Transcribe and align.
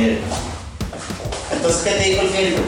oye, 0.00 0.18
entonces, 1.52 1.82
¿qué 1.82 1.90
te 1.90 2.10
dijo 2.10 2.22
el 2.22 2.28
cliente? 2.28 2.62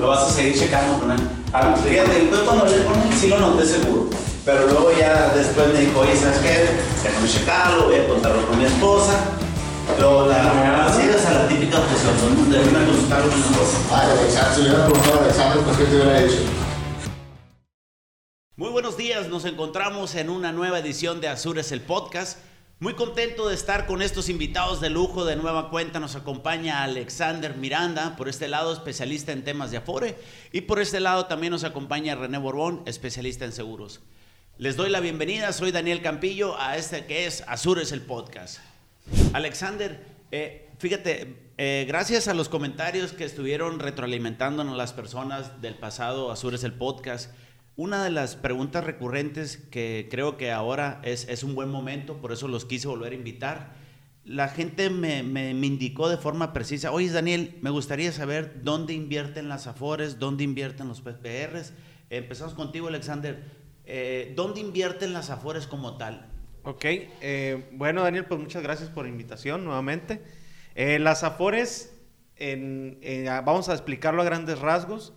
Lo 0.00 0.08
vas 0.08 0.28
a 0.28 0.30
seguir 0.30 0.58
checando 0.58 0.98
con 1.00 1.10
él. 1.10 1.18
Ah, 1.52 1.74
fíjate, 1.76 2.28
yo 2.30 2.44
cuando 2.44 2.64
hablé 2.64 2.84
con 2.84 2.94
él 3.00 3.08
sí 3.18 3.28
lo 3.28 3.38
noté 3.38 3.64
seguro. 3.66 4.10
Pero 4.44 4.66
luego 4.66 4.92
ya 4.96 5.32
después 5.34 5.72
me 5.72 5.80
dijo, 5.80 6.00
oye, 6.00 6.16
¿sabes 6.16 6.38
qué? 6.38 6.68
Déjame 7.02 7.28
checarlo, 7.28 7.86
voy 7.86 7.96
a 7.96 8.08
contarlo 8.08 8.46
con 8.46 8.58
mi 8.58 8.64
esposa. 8.64 9.12
Luego 9.98 10.26
la, 10.26 10.92
sí, 10.92 11.08
o 11.08 11.18
sea, 11.18 11.32
la 11.32 11.48
típica 11.48 11.78
obsesión, 11.78 12.14
¿no? 12.36 12.56
Déjame 12.56 12.86
consultarlo 12.86 13.30
con 13.30 13.40
mi 13.40 13.46
esposa. 13.46 13.78
Ah, 13.90 14.12
el 14.12 14.26
examen, 14.26 14.54
si 14.54 14.60
hubiera 14.60 14.84
preguntado 14.86 15.20
al 15.20 15.28
examen, 15.28 15.64
pues, 15.64 15.76
¿qué 15.78 15.84
te 15.84 15.96
hubiera 15.96 16.20
dicho? 16.20 16.38
Muy 18.56 18.70
buenos 18.70 18.96
días, 18.96 19.28
nos 19.28 19.44
encontramos 19.44 20.14
en 20.14 20.30
una 20.30 20.52
nueva 20.52 20.78
edición 20.78 21.20
de 21.20 21.28
Azures 21.28 21.72
el 21.72 21.80
podcast. 21.80 22.38
Muy 22.78 22.92
contento 22.92 23.48
de 23.48 23.54
estar 23.54 23.86
con 23.86 24.02
estos 24.02 24.28
invitados 24.28 24.82
de 24.82 24.90
lujo 24.90 25.24
de 25.24 25.34
nueva 25.34 25.70
cuenta. 25.70 25.98
Nos 25.98 26.14
acompaña 26.14 26.82
Alexander 26.82 27.56
Miranda, 27.56 28.16
por 28.16 28.28
este 28.28 28.48
lado 28.48 28.70
especialista 28.70 29.32
en 29.32 29.44
temas 29.44 29.70
de 29.70 29.78
Afore, 29.78 30.18
y 30.52 30.60
por 30.60 30.78
este 30.78 31.00
lado 31.00 31.24
también 31.24 31.52
nos 31.52 31.64
acompaña 31.64 32.16
René 32.16 32.36
Borbón, 32.36 32.82
especialista 32.84 33.46
en 33.46 33.52
seguros. 33.52 34.02
Les 34.58 34.76
doy 34.76 34.90
la 34.90 35.00
bienvenida, 35.00 35.54
soy 35.54 35.72
Daniel 35.72 36.02
Campillo, 36.02 36.60
a 36.60 36.76
este 36.76 37.06
que 37.06 37.24
es 37.24 37.44
Azures 37.46 37.92
el 37.92 38.02
podcast. 38.02 38.58
Alexander, 39.32 40.04
eh, 40.30 40.68
fíjate, 40.78 41.52
eh, 41.56 41.86
gracias 41.88 42.28
a 42.28 42.34
los 42.34 42.50
comentarios 42.50 43.12
que 43.12 43.24
estuvieron 43.24 43.78
retroalimentándonos 43.78 44.76
las 44.76 44.92
personas 44.92 45.62
del 45.62 45.76
pasado 45.76 46.30
Azures 46.30 46.62
el 46.62 46.74
podcast, 46.74 47.32
una 47.76 48.02
de 48.02 48.10
las 48.10 48.36
preguntas 48.36 48.84
recurrentes 48.84 49.58
que 49.58 50.08
creo 50.10 50.36
que 50.36 50.50
ahora 50.50 51.00
es, 51.04 51.28
es 51.28 51.42
un 51.42 51.54
buen 51.54 51.68
momento, 51.68 52.16
por 52.16 52.32
eso 52.32 52.48
los 52.48 52.64
quise 52.64 52.88
volver 52.88 53.12
a 53.12 53.16
invitar. 53.16 53.74
La 54.24 54.48
gente 54.48 54.90
me, 54.90 55.22
me, 55.22 55.54
me 55.54 55.66
indicó 55.66 56.08
de 56.08 56.16
forma 56.16 56.52
precisa, 56.52 56.90
oye 56.90 57.10
Daniel, 57.10 57.58
me 57.60 57.70
gustaría 57.70 58.10
saber 58.12 58.62
dónde 58.62 58.94
invierten 58.94 59.48
las 59.48 59.66
Afores, 59.66 60.18
dónde 60.18 60.42
invierten 60.42 60.88
los 60.88 61.02
PPRs. 61.02 61.74
Empezamos 62.08 62.54
contigo, 62.54 62.88
Alexander. 62.88 63.44
Eh, 63.84 64.32
¿Dónde 64.34 64.60
invierten 64.60 65.12
las 65.12 65.30
Afores 65.30 65.66
como 65.66 65.96
tal? 65.96 66.26
Ok, 66.64 66.84
eh, 66.84 67.68
bueno 67.72 68.02
Daniel, 68.02 68.24
pues 68.24 68.40
muchas 68.40 68.62
gracias 68.62 68.88
por 68.90 69.04
la 69.04 69.10
invitación 69.10 69.64
nuevamente. 69.64 70.24
Eh, 70.74 70.98
las 70.98 71.22
Afores, 71.22 71.94
vamos 73.44 73.68
a 73.68 73.72
explicarlo 73.72 74.22
a 74.22 74.24
grandes 74.24 74.58
rasgos 74.58 75.12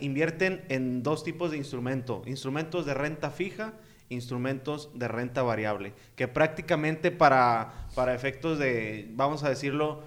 invierten 0.00 0.64
en 0.68 1.02
dos 1.02 1.24
tipos 1.24 1.50
de 1.50 1.56
instrumento, 1.56 2.22
instrumentos 2.26 2.86
de 2.86 2.94
renta 2.94 3.30
fija, 3.30 3.74
instrumentos 4.08 4.90
de 4.94 5.08
renta 5.08 5.42
variable, 5.42 5.92
que 6.16 6.28
prácticamente 6.28 7.10
para, 7.10 7.88
para 7.94 8.14
efectos 8.14 8.58
de, 8.58 9.08
vamos 9.12 9.44
a 9.44 9.50
decirlo, 9.50 10.02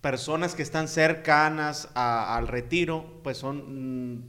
personas 0.00 0.54
que 0.54 0.62
están 0.62 0.88
cercanas 0.88 1.88
a, 1.94 2.36
al 2.36 2.48
retiro, 2.48 3.20
pues 3.22 3.38
son, 3.38 4.16
mm, 4.16 4.22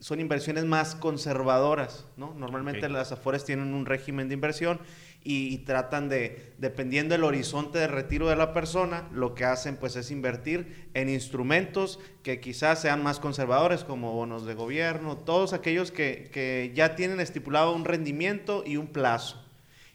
son 0.00 0.20
inversiones 0.20 0.64
más 0.64 0.94
conservadoras, 0.96 2.06
¿no? 2.16 2.34
Normalmente 2.34 2.86
okay. 2.86 2.92
las 2.92 3.12
Afores 3.12 3.44
tienen 3.44 3.72
un 3.72 3.86
régimen 3.86 4.28
de 4.28 4.34
inversión 4.34 4.80
y, 5.22 5.58
tratan 5.58 6.08
de, 6.08 6.54
dependiendo 6.58 7.14
del 7.14 7.24
horizonte 7.24 7.78
de 7.78 7.86
retiro 7.86 8.28
de 8.28 8.36
la 8.36 8.54
persona, 8.54 9.08
lo 9.12 9.34
que 9.34 9.44
hacen 9.44 9.76
pues 9.76 9.96
es 9.96 10.10
invertir 10.10 10.88
en 10.94 11.10
instrumentos 11.10 12.00
que 12.22 12.40
quizás 12.40 12.80
sean 12.80 13.02
más 13.02 13.20
conservadores, 13.20 13.84
como 13.84 14.12
bonos 14.12 14.46
de 14.46 14.54
gobierno, 14.54 15.18
todos 15.18 15.52
aquellos 15.52 15.92
que, 15.92 16.30
que 16.32 16.72
ya 16.74 16.96
tienen 16.96 17.20
estipulado 17.20 17.74
un 17.74 17.84
rendimiento 17.84 18.64
y 18.66 18.78
un 18.78 18.86
plazo. 18.86 19.44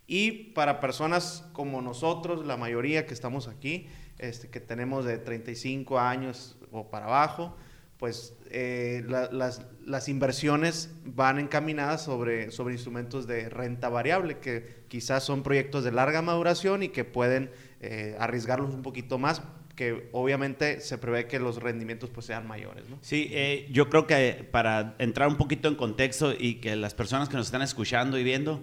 Y 0.08 0.52
para 0.54 0.80
personas 0.80 1.44
como 1.54 1.82
nosotros, 1.82 2.46
la 2.46 2.58
mayoría 2.58 3.08
que 3.08 3.14
estamos 3.16 3.48
aquí, 3.48 3.88
este, 4.20 4.50
que 4.50 4.60
tenemos 4.60 5.06
de 5.06 5.18
35 5.18 6.00
años 6.00 6.56
o 6.72 6.90
para 6.90 7.06
abajo, 7.06 7.56
pues 7.98 8.35
eh, 8.52 9.04
la, 9.08 9.30
las, 9.32 9.66
las, 9.86 10.08
inversiones 10.08 10.94
van 11.06 11.40
encaminadas 11.40 12.04
sobre, 12.04 12.52
sobre 12.52 12.76
instrumentos 12.76 13.28
de 13.28 13.50
renta 13.50 13.90
variable, 13.90 14.40
que 14.40 14.86
quizás 14.88 15.24
son 15.24 15.44
proyectos 15.44 15.84
de 15.84 15.92
larga 15.92 16.22
maduración 16.22 16.84
y 16.84 16.90
que 16.90 17.04
pueden 17.04 17.52
eh, 17.82 18.16
arriesgarlos 18.20 18.74
un 18.74 18.82
poquito 18.82 19.18
más, 19.18 19.42
que 19.76 20.10
obviamente 20.12 20.80
se 20.80 20.98
prevé 20.98 21.28
que 21.28 21.40
los 21.40 21.62
rendimientos 21.62 22.10
pues 22.10 22.26
sean 22.26 22.48
mayores. 22.48 22.88
¿no? 22.90 22.98
Sí, 23.02 23.30
eh, 23.32 23.68
yo 23.72 23.90
creo 23.90 24.08
que 24.08 24.48
para 24.50 24.96
entrar 25.00 25.28
un 25.28 25.36
poquito 25.36 25.68
en 25.68 25.76
contexto 25.76 26.34
y 26.38 26.56
que 26.56 26.76
las 26.76 26.94
personas 26.94 27.30
que 27.30 27.36
nos 27.36 27.48
están 27.48 27.62
escuchando 27.62 28.18
y 28.18 28.24
viendo, 28.24 28.62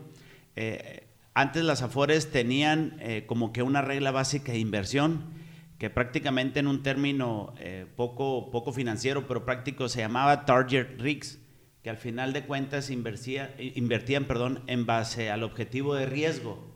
eh, 0.57 1.07
antes 1.35 1.65
las 1.65 1.83
Afores 1.83 2.31
tenían 2.31 3.01
como 3.27 3.53
que 3.53 3.63
una 3.63 3.81
regla 3.81 4.11
básica 4.11 4.53
de 4.53 4.59
inversión, 4.59 5.25
que 5.83 5.91
prácticamente 5.91 6.61
en 6.61 6.69
un 6.69 6.85
término 6.85 7.55
eh, 7.59 7.87
poco, 7.97 8.53
poco 8.53 8.73
financiero, 8.73 9.27
pero 9.27 9.45
práctico, 9.45 9.89
se 9.89 9.99
llamaba 9.99 10.45
Target 10.45 11.01
Risks, 11.01 11.41
que 11.83 11.91
al 11.91 11.97
final 11.97 12.33
de 12.33 12.45
cuentas 12.45 12.89
invertía, 12.89 13.53
invertían 13.59 14.27
perdón, 14.27 14.63
en 14.69 14.87
base 14.87 15.29
al 15.29 15.43
objetivo 15.43 15.97
de 15.97 16.07
riesgo. 16.07 16.73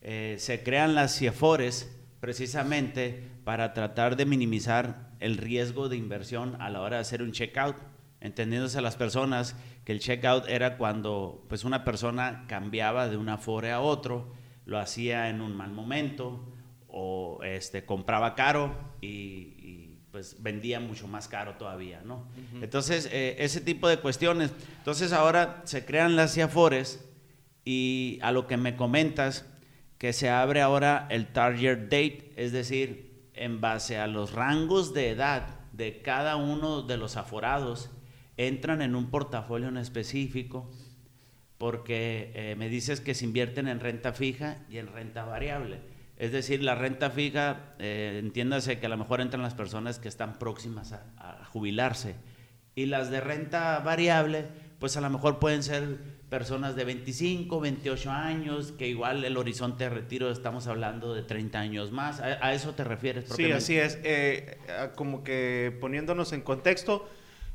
Eh, 0.00 0.36
se 0.38 0.62
crean 0.62 0.94
las 0.94 1.18
CIEFORES 1.18 1.94
precisamente 2.18 3.28
para 3.44 3.74
tratar 3.74 4.16
de 4.16 4.24
minimizar 4.24 5.10
el 5.20 5.36
riesgo 5.36 5.90
de 5.90 5.98
inversión 5.98 6.56
a 6.58 6.70
la 6.70 6.80
hora 6.80 6.96
de 6.96 7.02
hacer 7.02 7.20
un 7.20 7.32
checkout, 7.32 7.76
entendiéndose 8.22 8.78
a 8.78 8.80
las 8.80 8.96
personas 8.96 9.54
que 9.84 9.92
el 9.92 10.00
checkout 10.00 10.48
era 10.48 10.78
cuando 10.78 11.44
pues, 11.50 11.64
una 11.64 11.84
persona 11.84 12.46
cambiaba 12.48 13.06
de 13.10 13.18
una 13.18 13.34
Afore 13.34 13.70
a 13.72 13.80
otro, 13.80 14.32
lo 14.64 14.78
hacía 14.78 15.28
en 15.28 15.42
un 15.42 15.54
mal 15.54 15.72
momento, 15.72 16.55
o 16.98 17.42
este, 17.44 17.84
compraba 17.84 18.34
caro 18.34 18.74
y, 19.02 19.08
y, 19.08 19.98
pues 20.12 20.42
vendía 20.42 20.80
mucho 20.80 21.06
más 21.06 21.28
caro 21.28 21.56
todavía, 21.56 22.00
¿no? 22.02 22.16
Uh 22.16 22.56
-huh. 22.56 22.64
Entonces, 22.64 23.06
eh, 23.12 23.36
ese 23.38 23.60
tipo 23.60 23.86
de 23.86 23.98
cuestiones. 23.98 24.50
Entonces, 24.78 25.12
ahora 25.12 25.60
se 25.64 25.84
crean 25.84 26.16
las 26.16 26.32
CIAFORES 26.32 27.06
y 27.66 28.18
a 28.22 28.32
lo 28.32 28.46
que 28.46 28.56
me 28.56 28.76
comentas, 28.76 29.44
que 29.98 30.14
se 30.14 30.30
abre 30.30 30.62
ahora 30.62 31.06
el 31.10 31.26
target 31.26 31.80
date, 31.80 32.32
es 32.36 32.52
decir, 32.52 33.28
en 33.34 33.60
base 33.60 33.98
a 33.98 34.06
los 34.06 34.32
rangos 34.32 34.94
de 34.94 35.10
edad 35.10 35.60
de 35.72 36.00
cada 36.00 36.36
uno 36.36 36.80
de 36.80 36.96
los 36.96 37.18
aforados, 37.18 37.90
entran 38.38 38.80
en 38.80 38.94
un 38.94 39.10
portafolio 39.10 39.68
en 39.68 39.76
específico, 39.76 40.70
porque 41.58 42.32
eh, 42.34 42.54
me 42.56 42.70
dices 42.70 43.02
que 43.02 43.14
se 43.14 43.26
invierten 43.26 43.68
en 43.68 43.80
renta 43.80 44.14
fija 44.14 44.64
y 44.70 44.78
en 44.78 44.86
renta 44.86 45.26
variable. 45.26 45.95
Es 46.16 46.32
decir, 46.32 46.62
la 46.62 46.74
renta 46.74 47.10
fija, 47.10 47.74
eh, 47.78 48.20
entiéndase 48.22 48.78
que 48.78 48.86
a 48.86 48.88
lo 48.88 48.96
mejor 48.96 49.20
entran 49.20 49.42
las 49.42 49.54
personas 49.54 49.98
que 49.98 50.08
están 50.08 50.38
próximas 50.38 50.92
a, 50.92 51.04
a, 51.18 51.44
jubilarse. 51.44 52.14
Y 52.74 52.86
las 52.86 53.10
de 53.10 53.20
renta 53.20 53.78
variable, 53.80 54.46
pues 54.78 54.96
a 54.96 55.02
lo 55.02 55.10
mejor 55.10 55.38
pueden 55.38 55.62
ser 55.62 55.98
personas 56.30 56.74
de 56.74 56.84
25, 56.84 57.60
28 57.60 58.10
años, 58.10 58.72
que 58.72 58.88
igual 58.88 59.24
el 59.24 59.36
horizonte 59.36 59.84
de 59.84 59.90
retiro 59.90 60.30
estamos 60.30 60.66
hablando 60.66 61.14
de 61.14 61.22
30 61.22 61.58
años 61.58 61.92
más. 61.92 62.20
¿A, 62.20 62.46
a 62.46 62.54
eso 62.54 62.72
te 62.72 62.84
refieres? 62.84 63.26
Sí, 63.28 63.52
así 63.52 63.76
es. 63.76 63.98
Eh, 64.02 64.58
como 64.94 65.22
que 65.22 65.76
poniéndonos 65.80 66.32
en 66.32 66.40
contexto, 66.40 67.06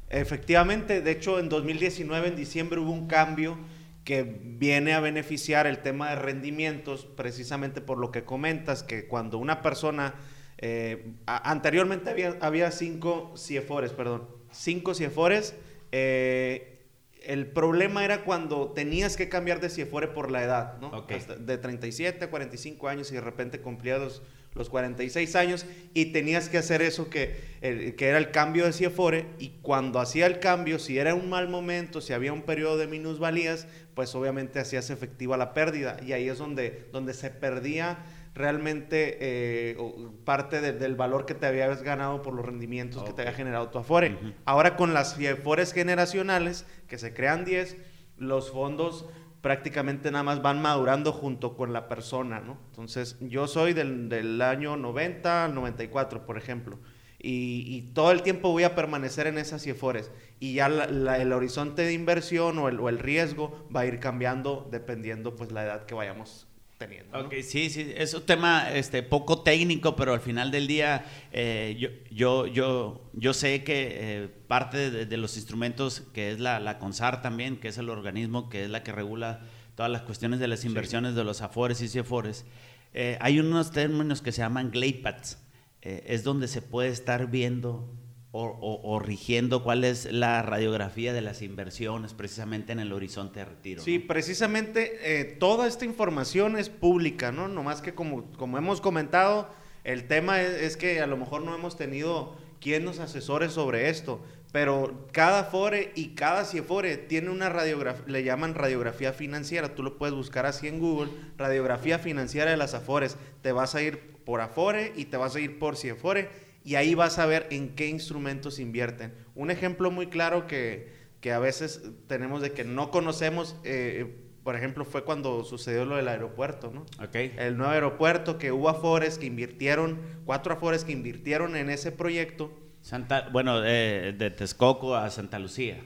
efectivamente, 0.10 1.02
de 1.02 1.12
hecho 1.12 1.40
en 1.40 1.50
2019, 1.50 2.28
en 2.28 2.36
diciembre, 2.36 2.80
hubo 2.80 2.92
un 2.92 3.08
cambio 3.08 3.58
que 4.04 4.24
viene 4.24 4.94
a 4.94 5.00
beneficiar 5.00 5.68
el 5.68 5.80
tema 5.80 6.10
de 6.10 6.16
rendimientos 6.16 7.06
precisamente 7.06 7.82
por 7.82 7.98
lo 7.98 8.12
que 8.12 8.24
comentas, 8.24 8.84
que 8.84 9.08
cuando 9.08 9.38
una 9.38 9.62
persona, 9.62 10.16
eh, 10.58 11.14
a, 11.28 11.52
anteriormente 11.52 12.10
había, 12.10 12.38
había 12.42 12.72
cinco 12.72 13.34
CIEFORES, 13.38 13.94
perdón, 13.94 14.28
cinco 14.52 14.94
CIEFORES, 14.94 15.56
eh, 15.92 16.80
el 17.24 17.48
problema 17.48 18.04
era 18.04 18.24
cuando 18.24 18.72
tenías 18.72 19.16
que 19.16 19.30
cambiar 19.30 19.60
de 19.60 19.70
CIEFORE 19.70 20.08
por 20.08 20.32
la 20.32 20.44
edad, 20.44 20.80
¿no? 20.80 20.88
Okay. 20.90 21.24
De 21.40 21.58
37 21.60 22.26
a 22.26 22.30
45 22.32 22.88
años 22.88 23.12
y 23.12 23.16
de 23.16 23.22
repente 23.22 23.62
cumplías 23.62 24.00
los, 24.00 24.24
los 24.54 24.70
46 24.70 25.36
años 25.36 25.66
y 25.94 26.08
tenías 26.08 26.50
que 26.50 26.58
hacer 26.58 26.82
eso 26.82 27.10
que, 27.10 27.40
el, 27.62 27.96
que 27.96 28.08
era 28.08 28.18
el 28.18 28.32
cambio 28.32 28.66
de 28.66 28.74
CIEFORE 28.74 29.26
y 29.40 29.50
cuando 29.62 30.00
hacía 30.00 30.26
el 30.26 30.40
cambio, 30.40 30.78
si 30.78 30.98
era 30.98 31.16
un 31.16 31.30
mal 31.30 31.48
momento, 31.48 32.02
si 32.02 32.14
había 32.14 32.34
un 32.34 32.42
periodo 32.42 32.78
de 32.78 32.88
minusvalías, 32.88 33.68
pues 33.94 34.14
obviamente 34.14 34.60
hacías 34.60 34.90
efectiva 34.90 35.38
la 35.38 35.54
pérdida 35.54 35.98
y 36.06 36.12
ahí 36.12 36.28
es 36.28 36.38
donde, 36.38 36.90
donde 36.92 37.14
se 37.14 37.30
perdía 37.30 38.00
realmente 38.34 39.18
eh, 39.20 39.78
parte 40.24 40.62
de, 40.62 40.74
del 40.74 40.96
valor 40.96 41.26
que 41.26 41.34
te 41.34 41.46
habías 41.46 41.82
ganado 41.82 42.22
por 42.22 42.34
los 42.34 42.46
rendimientos 42.46 43.02
okay. 43.02 43.12
que 43.12 43.16
te 43.16 43.22
había 43.24 43.34
generado 43.34 43.70
tu 43.70 43.78
Afore. 43.78 44.10
Uh 44.10 44.26
-huh. 44.26 44.34
Ahora 44.46 44.76
con 44.76 44.94
las 44.94 45.18
Afores 45.20 45.74
generacionales, 45.74 46.66
que 46.88 46.98
se 46.98 47.14
crean 47.14 47.46
10, 47.46 47.78
los 48.18 48.52
fondos 48.52 49.06
prácticamente 49.42 50.12
nada 50.12 50.24
más 50.24 50.42
van 50.42 50.62
madurando 50.62 51.12
junto 51.12 51.56
con 51.56 51.74
la 51.74 51.88
persona, 51.88 52.40
¿no? 52.40 52.58
Entonces, 52.70 53.18
yo 53.22 53.48
soy 53.48 53.74
del, 53.74 54.10
del 54.10 54.42
año 54.42 54.78
90 54.78 55.46
al 55.46 55.56
94, 55.56 56.26
por 56.26 56.38
ejemplo. 56.38 56.80
Y, 57.24 57.66
y, 57.68 57.94
todo 57.94 58.12
el 58.12 58.24
tiempo 58.24 58.52
voy 58.52 58.64
a 58.64 58.74
permanecer 58.74 59.28
en 59.28 59.38
esas 59.38 59.62
CIEFORES 59.62 60.10
y 60.40 60.56
ya 60.56 60.66
el 60.66 61.34
horizonte 61.34 61.84
de 61.84 61.94
inversión 61.94 62.58
o 62.58 62.68
el, 62.68 62.80
o 62.80 62.90
el, 62.90 62.98
riesgo 62.98 63.68
va 63.74 63.82
a 63.82 63.86
ir 63.86 64.00
cambiando 64.00 64.68
dependiendo 64.72 65.36
pues 65.36 65.52
la 65.52 65.64
edad 65.64 65.86
que 65.86 65.94
vayamos 65.94 66.48
teniendo. 66.82 67.18
¿no? 67.18 67.28
Ok, 67.28 67.36
sí, 67.44 67.70
sí, 67.70 67.94
es 67.96 68.14
un 68.14 68.26
tema 68.26 68.74
este, 68.74 69.04
poco 69.04 69.44
técnico, 69.44 69.96
pero 69.96 70.14
al 70.14 70.20
final 70.20 70.50
del 70.50 70.68
día 70.68 71.06
eh, 71.32 71.78
yo, 71.80 71.90
yo, 72.10 72.48
yo, 72.48 73.10
yo 73.14 73.34
sé 73.34 73.64
que 73.64 73.90
eh, 73.94 74.30
parte 74.48 74.90
de, 74.90 75.06
de 75.06 75.18
los 75.18 75.38
instrumentos, 75.38 76.02
que 76.14 76.32
es 76.32 76.40
la, 76.40 76.60
la 76.60 76.80
CONSAR 76.80 77.22
también, 77.22 77.58
que 77.58 77.68
es 77.68 77.78
el 77.78 77.90
organismo 77.90 78.50
que 78.50 78.64
es 78.64 78.70
la 78.70 78.84
que 78.84 78.92
regula 78.92 79.42
todas 79.76 79.92
las 79.92 80.02
cuestiones 80.02 80.40
de 80.40 80.48
las 80.48 80.66
inversiones 80.66 81.16
de 81.16 81.24
los 81.24 81.42
AFORES 81.42 81.82
y 81.82 81.88
CIFORES, 81.88 82.46
eh, 82.94 83.18
hay 83.22 83.40
unos 83.40 83.72
términos 83.72 84.22
que 84.22 84.32
se 84.32 84.42
llaman 84.42 84.72
GLAPADs, 84.72 85.38
eh, 85.82 86.04
es 86.08 86.24
donde 86.24 86.48
se 86.48 86.62
puede 86.62 86.90
estar 86.90 87.28
viendo 87.32 87.90
o, 88.34 88.46
o- 88.46 88.82
o 88.96 89.00
rigiendo 89.00 89.62
cuál 89.64 89.84
es 89.84 90.06
la 90.12 90.42
radiografía 90.42 91.12
de 91.14 91.22
las 91.22 91.42
inversiones 91.42 92.14
precisamente 92.14 92.72
en 92.72 92.80
el 92.80 92.94
horizonte 92.94 93.40
de 93.40 93.46
retiro. 93.46 93.82
Sí, 93.82 94.00
¿no? 94.00 94.08
precisamente 94.08 95.20
eh, 95.20 95.26
toda 95.26 95.68
esta 95.68 95.84
información 95.86 96.58
es 96.58 96.70
pública, 96.70 97.32
¿no? 97.32 97.48
Nomás 97.48 97.82
que 97.82 97.94
como, 97.94 98.32
como 98.38 98.58
hemos 98.58 98.80
comentado, 98.80 99.50
el 99.84 100.08
tema 100.08 100.42
es, 100.42 100.50
es 100.62 100.78
que 100.78 101.02
a 101.02 101.08
lo 101.08 101.18
mejor 101.18 101.42
no 101.44 101.54
hemos 101.54 101.76
tenido 101.76 102.36
quien 102.62 102.86
nos 102.86 103.00
asesore 103.00 103.50
sobre 103.50 103.90
esto, 103.90 104.24
pero 104.52 105.08
cada 105.12 105.46
FORE 105.46 105.92
y 105.96 106.10
cada 106.10 106.46
CIEFORE 106.46 106.98
tiene 106.98 107.30
una 107.32 107.50
radiografía, 107.50 108.04
le 108.08 108.24
llaman 108.24 108.54
radiografía 108.54 109.14
financiera, 109.14 109.74
tú 109.76 109.82
lo 109.82 109.98
puedes 109.98 110.14
buscar 110.14 110.46
así 110.46 110.68
en 110.68 110.80
Google, 110.80 111.10
radiografía 111.38 112.00
financiera 112.00 112.52
de 112.52 112.58
las 112.58 112.74
AFORES, 112.76 113.18
te 113.42 113.52
vas 113.52 113.74
a 113.76 113.82
ir 113.82 114.12
por 114.26 114.42
AFORE 114.42 114.94
y 114.96 115.06
te 115.06 115.18
vas 115.18 115.36
a 115.36 115.40
ir 115.40 115.58
por 115.58 115.76
CIEFORE 115.76 116.30
y 116.64 116.76
ahí 116.76 116.96
vas 116.96 117.18
a 117.20 117.26
ver 117.26 117.48
en 117.52 117.76
qué 117.76 117.88
instrumentos 117.88 118.60
invierten. 118.60 119.14
Un 119.36 119.52
ejemplo 119.52 119.92
muy 119.92 120.08
claro 120.08 120.48
que, 120.48 120.94
que 121.20 121.32
a 121.32 121.40
veces 121.40 121.82
tenemos 122.08 122.42
de 122.42 122.52
que 122.52 122.64
no 122.64 122.92
conocemos, 122.92 123.56
eh, 123.64 124.18
por 124.44 124.56
ejemplo, 124.56 124.86
fue 124.86 125.04
cuando 125.04 125.44
sucedió 125.44 125.86
lo 125.86 125.96
del 125.96 126.08
aeropuerto, 126.08 126.72
¿no? 126.74 126.82
Ok. 127.04 127.16
El 127.38 127.58
nuevo 127.58 127.72
aeropuerto, 127.74 128.38
que 128.38 128.52
hubo 128.52 128.70
afores 128.70 129.18
que 129.18 129.26
invirtieron, 129.26 130.00
cuatro 130.26 130.54
afores 130.54 130.84
que 130.84 130.92
invirtieron 130.92 131.56
en 131.56 131.70
ese 131.70 131.92
proyecto. 131.92 132.52
Santa, 132.82 133.30
bueno, 133.32 133.64
eh, 133.64 134.14
de 134.18 134.32
Texcoco 134.32 134.96
a 134.96 135.10
Santa 135.10 135.40
Lucía. 135.40 135.84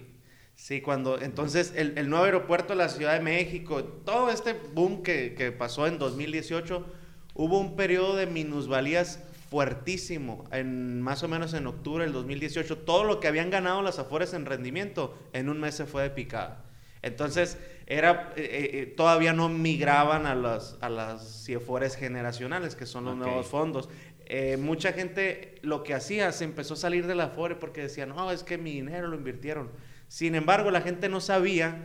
Sí, 0.55 0.79
cuando 0.79 1.19
entonces 1.19 1.73
el, 1.75 1.97
el 1.97 2.09
nuevo 2.09 2.23
aeropuerto 2.23 2.69
de 2.69 2.77
la 2.77 2.87
Ciudad 2.87 3.13
de 3.13 3.19
México, 3.19 3.83
todo 3.83 4.29
este 4.29 4.53
boom 4.53 5.03
que, 5.03 5.35
que 5.35 5.51
pasó 5.51 5.85
en 5.85 5.99
2018, 5.99 6.85
hubo 7.33 7.59
un 7.59 7.75
periodo 7.75 8.15
de 8.15 8.25
minusvalías 8.25 9.19
fuertísimo, 9.55 10.43
en 10.51 11.01
más 11.01 11.23
o 11.23 11.29
menos 11.29 11.53
en 11.53 11.65
octubre 11.65 12.03
del 12.03 12.11
2018, 12.11 12.79
todo 12.79 13.05
lo 13.05 13.21
que 13.21 13.29
habían 13.29 13.49
ganado 13.49 13.81
las 13.81 13.99
afores 13.99 14.33
en 14.33 14.45
rendimiento, 14.45 15.17
en 15.31 15.47
un 15.47 15.61
mes 15.61 15.75
se 15.75 15.85
fue 15.85 16.03
de 16.03 16.09
picada. 16.09 16.65
Entonces, 17.01 17.57
era, 17.87 18.33
eh, 18.35 18.69
eh, 18.73 18.93
todavía 18.97 19.31
no 19.31 19.47
migraban 19.47 20.25
a 20.25 20.35
las, 20.35 20.77
a 20.81 20.89
las 20.89 21.45
CIEFORES 21.45 21.95
generacionales, 21.95 22.75
que 22.75 22.85
son 22.85 23.05
los 23.05 23.15
nuevos 23.15 23.47
fondos. 23.47 23.87
Eh, 24.25 24.57
mucha 24.57 24.91
gente 24.91 25.55
lo 25.61 25.83
que 25.83 25.93
hacía, 25.93 26.33
se 26.33 26.43
empezó 26.43 26.73
a 26.73 26.77
salir 26.77 27.07
de 27.07 27.15
la 27.15 27.27
Afore 27.27 27.55
porque 27.55 27.83
decían, 27.83 28.09
no, 28.09 28.31
es 28.31 28.43
que 28.43 28.57
mi 28.57 28.73
dinero 28.73 29.07
lo 29.07 29.15
invirtieron. 29.15 29.69
Sin 30.09 30.35
embargo, 30.35 30.69
la 30.69 30.81
gente 30.81 31.07
no 31.07 31.21
sabía 31.21 31.77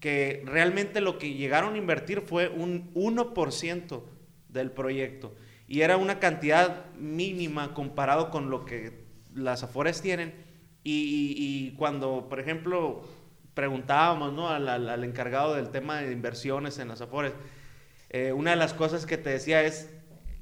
que 0.00 0.42
realmente 0.46 1.02
lo 1.02 1.18
que 1.18 1.34
llegaron 1.34 1.74
a 1.74 1.76
invertir 1.76 2.22
fue 2.22 2.48
un 2.48 2.94
1% 2.94 4.02
del 4.48 4.70
proyecto. 4.70 5.34
Y 5.70 5.82
era 5.82 5.96
una 5.96 6.18
cantidad 6.18 6.92
mínima 6.96 7.74
comparado 7.74 8.30
con 8.30 8.50
lo 8.50 8.64
que 8.64 9.04
las 9.32 9.62
Afores 9.62 10.02
tienen. 10.02 10.34
Y, 10.82 11.70
cuando, 11.76 12.26
por 12.28 12.40
ejemplo, 12.40 13.04
preguntábamos 13.54 14.32
¿no? 14.32 14.48
al 14.48 15.04
encargado 15.04 15.54
del 15.54 15.70
tema 15.70 16.00
de 16.00 16.10
inversiones 16.10 16.80
en 16.80 16.88
las 16.88 17.00
Afores, 17.00 17.34
eh, 18.08 18.32
una 18.32 18.50
de 18.50 18.56
las 18.56 18.74
cosas 18.74 19.06
que 19.06 19.16
te 19.16 19.30
decía 19.30 19.62
es, 19.62 19.88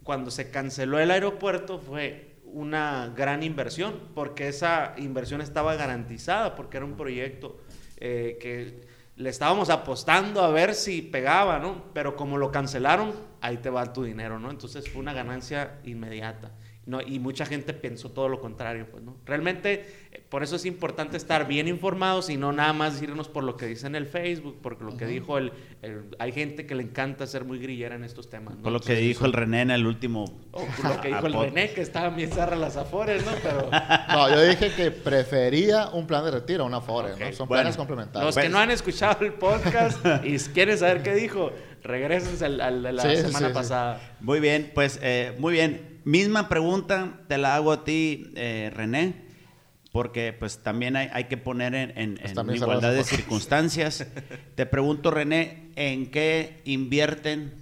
cuando 0.03 0.31
se 0.31 0.51
canceló 0.51 0.99
el 0.99 1.11
aeropuerto 1.11 1.79
fue 1.79 2.37
una 2.47 3.13
gran 3.15 3.43
inversión, 3.43 4.01
porque 4.15 4.49
esa 4.49 4.95
inversión 4.97 5.43
estaba 5.43 5.75
garantizada, 5.75 6.55
porque 6.55 6.79
era 6.79 6.87
un 6.87 6.97
proyecto 6.97 7.61
eh, 7.99 8.39
que 8.41 8.88
le 9.19 9.31
estábamos 9.31 9.69
apostando 9.69 10.43
a 10.43 10.51
ver 10.51 10.77
si 10.77 11.03
pegaba, 11.03 11.59
¿no? 11.59 11.83
Pero 11.93 12.15
como 12.15 12.39
lo 12.39 12.53
cancelaron, 12.53 13.13
ahí 13.41 13.57
te 13.57 13.69
va 13.69 13.93
tu 13.93 14.05
dinero, 14.05 14.39
¿no? 14.39 14.49
Entonces 14.49 14.89
fue 14.89 15.01
una 15.01 15.13
ganancia 15.13 15.81
inmediata. 15.85 16.53
¿No? 16.89 17.01
Y 17.01 17.19
mucha 17.19 17.47
gente 17.47 17.73
pensó 17.75 18.11
todo 18.11 18.29
lo 18.29 18.41
contrario, 18.41 18.87
pues, 18.91 19.05
¿no? 19.05 19.17
Realmente, 19.27 19.95
eh, 20.11 20.25
por 20.29 20.43
eso 20.43 20.57
es 20.57 20.65
importante 20.65 21.17
estar 21.17 21.47
bien 21.47 21.69
informados 21.69 22.31
y 22.31 22.37
no 22.37 22.51
nada 22.51 22.73
más 22.73 23.01
irnos 23.03 23.29
por 23.29 23.45
lo 23.45 23.57
que 23.57 23.67
dice 23.67 23.87
en 23.87 23.95
el 23.95 24.07
Facebook, 24.07 24.59
porque 24.63 24.83
lo 24.85 24.97
que 24.97 25.07
dijo 25.07 25.39
el, 25.39 25.53
el- 25.83 26.17
Hay 26.19 26.33
gente 26.33 26.67
que 26.67 26.75
le 26.75 26.83
encanta 26.83 27.27
ser 27.27 27.45
muy 27.45 27.59
grillera 27.59 27.95
en 27.95 28.05
estos 28.05 28.29
temas, 28.31 28.57
¿no? 28.57 28.63
Por 28.63 28.73
lo 28.73 28.81
que 28.81 28.93
Entonces, 28.95 29.07
dijo 29.09 29.27
el 29.27 29.33
René 29.35 29.61
en 29.63 29.71
el 29.71 29.87
último. 29.87 30.25
o 30.53 30.65
por 30.65 30.97
lo 30.97 31.01
que 31.01 31.09
dijo 31.15 31.27
el 31.27 31.35
René, 31.35 31.71
que 31.73 31.83
estaba 31.83 32.09
bien 32.09 32.31
zarra 32.33 32.57
las 32.57 32.77
afores, 32.77 33.25
¿no? 33.25 33.33
Pero 33.43 33.71
No, 34.09 34.31
yo 34.31 34.43
dije 34.43 34.73
que 34.75 34.91
prefería 34.91 35.91
un 35.91 36.07
plan 36.07 36.25
de 36.25 36.31
retiro, 36.31 36.65
una 36.65 36.81
FORE, 36.81 37.13
Ok, 37.13 37.21
¿no? 37.21 37.33
Son 37.35 37.49
bueno. 37.49 37.63
planes 37.63 37.77
complementarios. 37.77 38.35
los 38.35 38.43
que 38.43 38.49
no 38.49 38.59
han 38.59 38.71
escuchado 38.71 39.25
el 39.27 39.35
podcast 39.35 39.99
y 40.25 40.39
quieren 40.55 40.79
saber 40.79 41.03
qué 41.03 41.15
dijo, 41.15 41.53
regresense 41.83 42.45
al, 42.47 42.61
al 42.63 42.83
de 42.83 42.93
la 42.93 43.03
Sí, 43.03 43.17
semana 43.17 43.39
sí, 43.39 43.45
sí. 43.47 43.53
pasada. 43.53 44.17
Muy 44.21 44.41
bien, 44.41 44.71
pues 44.75 44.99
eh, 45.03 45.35
muy 45.39 45.53
bien. 45.53 45.88
Misma 46.09 46.49
pregunta 46.49 47.21
te 47.29 47.37
la 47.37 47.55
hago 47.55 47.71
a 47.71 47.85
ti, 47.85 48.33
eh, 48.35 48.71
René, 48.73 49.27
porque 49.93 50.33
pues 50.33 50.63
también 50.63 50.97
hay, 50.97 51.11
hay 51.13 51.25
que 51.25 51.37
poner 51.37 51.75
en, 51.75 51.91
en- 51.99 52.17
Están 52.25 52.47
en 52.47 52.53
bien 52.55 52.63
igualdad 52.63 52.95
de 52.95 53.05
circunstancias. 53.05 54.07
te 54.55 54.65
pregunto, 54.65 55.11
René, 55.11 55.71
¿en 55.77 56.11
qué 56.11 56.63
invierten 56.65 57.53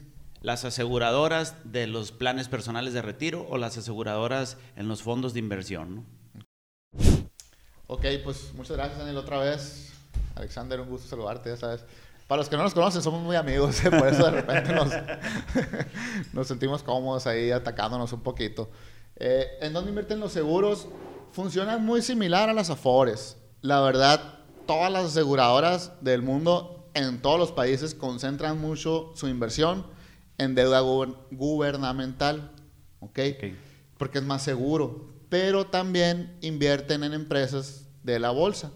las 0.42 0.64
aseguradoras 0.64 1.56
de 1.64 1.88
los 1.88 2.12
planes 2.12 2.46
personales 2.46 2.92
de 2.92 3.02
retiro 3.02 3.44
o 3.50 3.58
las 3.58 3.78
aseguradoras 3.78 4.58
en 4.76 4.86
los 4.86 5.02
fondos 5.02 5.32
de 5.34 5.40
inversión? 5.40 5.96
¿no? 5.96 6.04
Ok, 7.88 8.04
pues 8.22 8.52
muchas 8.54 8.76
gracias, 8.76 8.98
Daniel, 8.98 9.16
otra 9.16 9.38
vez. 9.38 9.92
Alexander, 10.36 10.80
un 10.80 10.88
gusto 10.90 11.08
saludarte, 11.08 11.48
ya 11.48 11.56
sabes. 11.56 11.84
Para 12.26 12.40
los 12.40 12.48
que 12.48 12.56
no 12.56 12.62
nos 12.64 12.74
conocen, 12.74 13.02
somos 13.02 13.22
muy 13.22 13.36
amigos, 13.36 13.84
¿eh? 13.84 13.90
por 13.90 14.08
eso 14.08 14.24
de 14.24 14.30
repente 14.32 14.72
nos, 14.72 14.90
nos 16.32 16.46
sentimos 16.48 16.82
cómodos 16.82 17.26
ahí 17.26 17.50
atacándonos 17.50 18.12
un 18.12 18.20
poquito. 18.22 18.68
Eh, 19.16 19.46
¿En 19.60 19.72
dónde 19.72 19.90
invierten 19.90 20.20
los 20.20 20.32
seguros? 20.32 20.88
Funcionan 21.32 21.84
muy 21.84 22.02
similar 22.02 22.48
a 22.48 22.52
las 22.54 22.70
Afores. 22.70 23.36
La 23.60 23.80
verdad, 23.80 24.40
todas 24.66 24.90
las 24.92 25.04
aseguradoras 25.06 25.92
del 26.00 26.22
mundo, 26.22 26.88
en 26.94 27.20
todos 27.22 27.38
los 27.38 27.52
países, 27.52 27.94
concentran 27.94 28.60
mucho 28.60 29.12
su 29.14 29.28
inversión 29.28 29.86
en 30.38 30.54
deuda 30.54 30.82
guber- 30.82 31.16
gubernamental. 31.30 32.52
¿ok? 33.00 33.18
Ok. 33.36 33.44
porque 33.98 34.18
es 34.18 34.24
más 34.24 34.42
seguro, 34.42 35.06
pero 35.28 35.66
también 35.66 36.36
invierten 36.40 37.04
en 37.04 37.12
empresas 37.14 37.86
de 38.02 38.18
la 38.18 38.30
bolsa. 38.30 38.72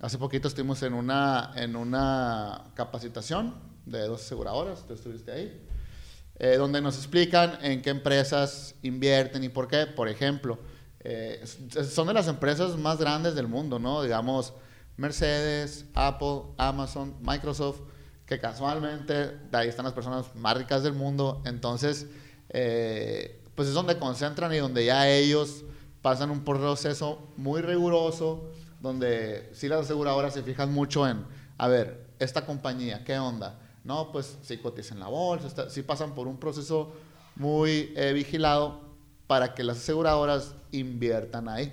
Hace 0.00 0.16
poquito 0.16 0.46
estuvimos 0.46 0.80
en 0.84 0.94
una, 0.94 1.50
en 1.56 1.74
una 1.74 2.70
capacitación 2.74 3.56
de 3.84 4.06
dos 4.06 4.22
aseguradoras, 4.22 4.86
tú 4.86 4.94
estuviste 4.94 5.32
ahí, 5.32 5.66
eh, 6.38 6.56
donde 6.56 6.80
nos 6.80 6.96
explican 6.96 7.58
en 7.62 7.82
qué 7.82 7.90
empresas 7.90 8.76
invierten 8.82 9.42
y 9.42 9.48
por 9.48 9.66
qué. 9.66 9.86
Por 9.86 10.08
ejemplo, 10.08 10.60
eh, 11.00 11.44
son 11.90 12.06
de 12.06 12.14
las 12.14 12.28
empresas 12.28 12.76
más 12.76 12.98
grandes 12.98 13.34
del 13.34 13.48
mundo, 13.48 13.80
¿no? 13.80 14.00
Digamos, 14.00 14.52
Mercedes, 14.96 15.84
Apple, 15.94 16.42
Amazon, 16.58 17.16
Microsoft, 17.20 17.80
que 18.24 18.38
casualmente 18.38 19.14
de 19.14 19.58
ahí 19.58 19.68
están 19.68 19.84
las 19.84 19.94
personas 19.94 20.32
más 20.36 20.56
ricas 20.56 20.84
del 20.84 20.92
mundo. 20.92 21.42
Entonces, 21.44 22.06
eh, 22.50 23.42
pues 23.56 23.66
es 23.66 23.74
donde 23.74 23.98
concentran 23.98 24.54
y 24.54 24.58
donde 24.58 24.84
ya 24.84 25.08
ellos 25.08 25.64
pasan 26.02 26.30
un 26.30 26.44
proceso 26.44 27.32
muy 27.36 27.62
riguroso, 27.62 28.52
donde 28.80 29.50
sí 29.52 29.68
las 29.68 29.80
aseguradoras 29.80 30.34
se 30.34 30.42
fijan 30.42 30.72
mucho 30.72 31.06
en, 31.06 31.24
a 31.56 31.68
ver, 31.68 32.06
esta 32.18 32.44
compañía, 32.46 33.04
¿qué 33.04 33.18
onda? 33.18 33.58
No, 33.84 34.12
pues 34.12 34.38
sí 34.42 34.58
cotiza 34.58 34.94
en 34.94 35.00
la 35.00 35.08
bolsa, 35.08 35.70
sí 35.70 35.82
pasan 35.82 36.14
por 36.14 36.26
un 36.26 36.38
proceso 36.38 36.92
muy 37.36 37.92
eh, 37.96 38.12
vigilado 38.12 38.80
para 39.26 39.54
que 39.54 39.62
las 39.64 39.78
aseguradoras 39.78 40.54
inviertan 40.72 41.48
ahí. 41.48 41.72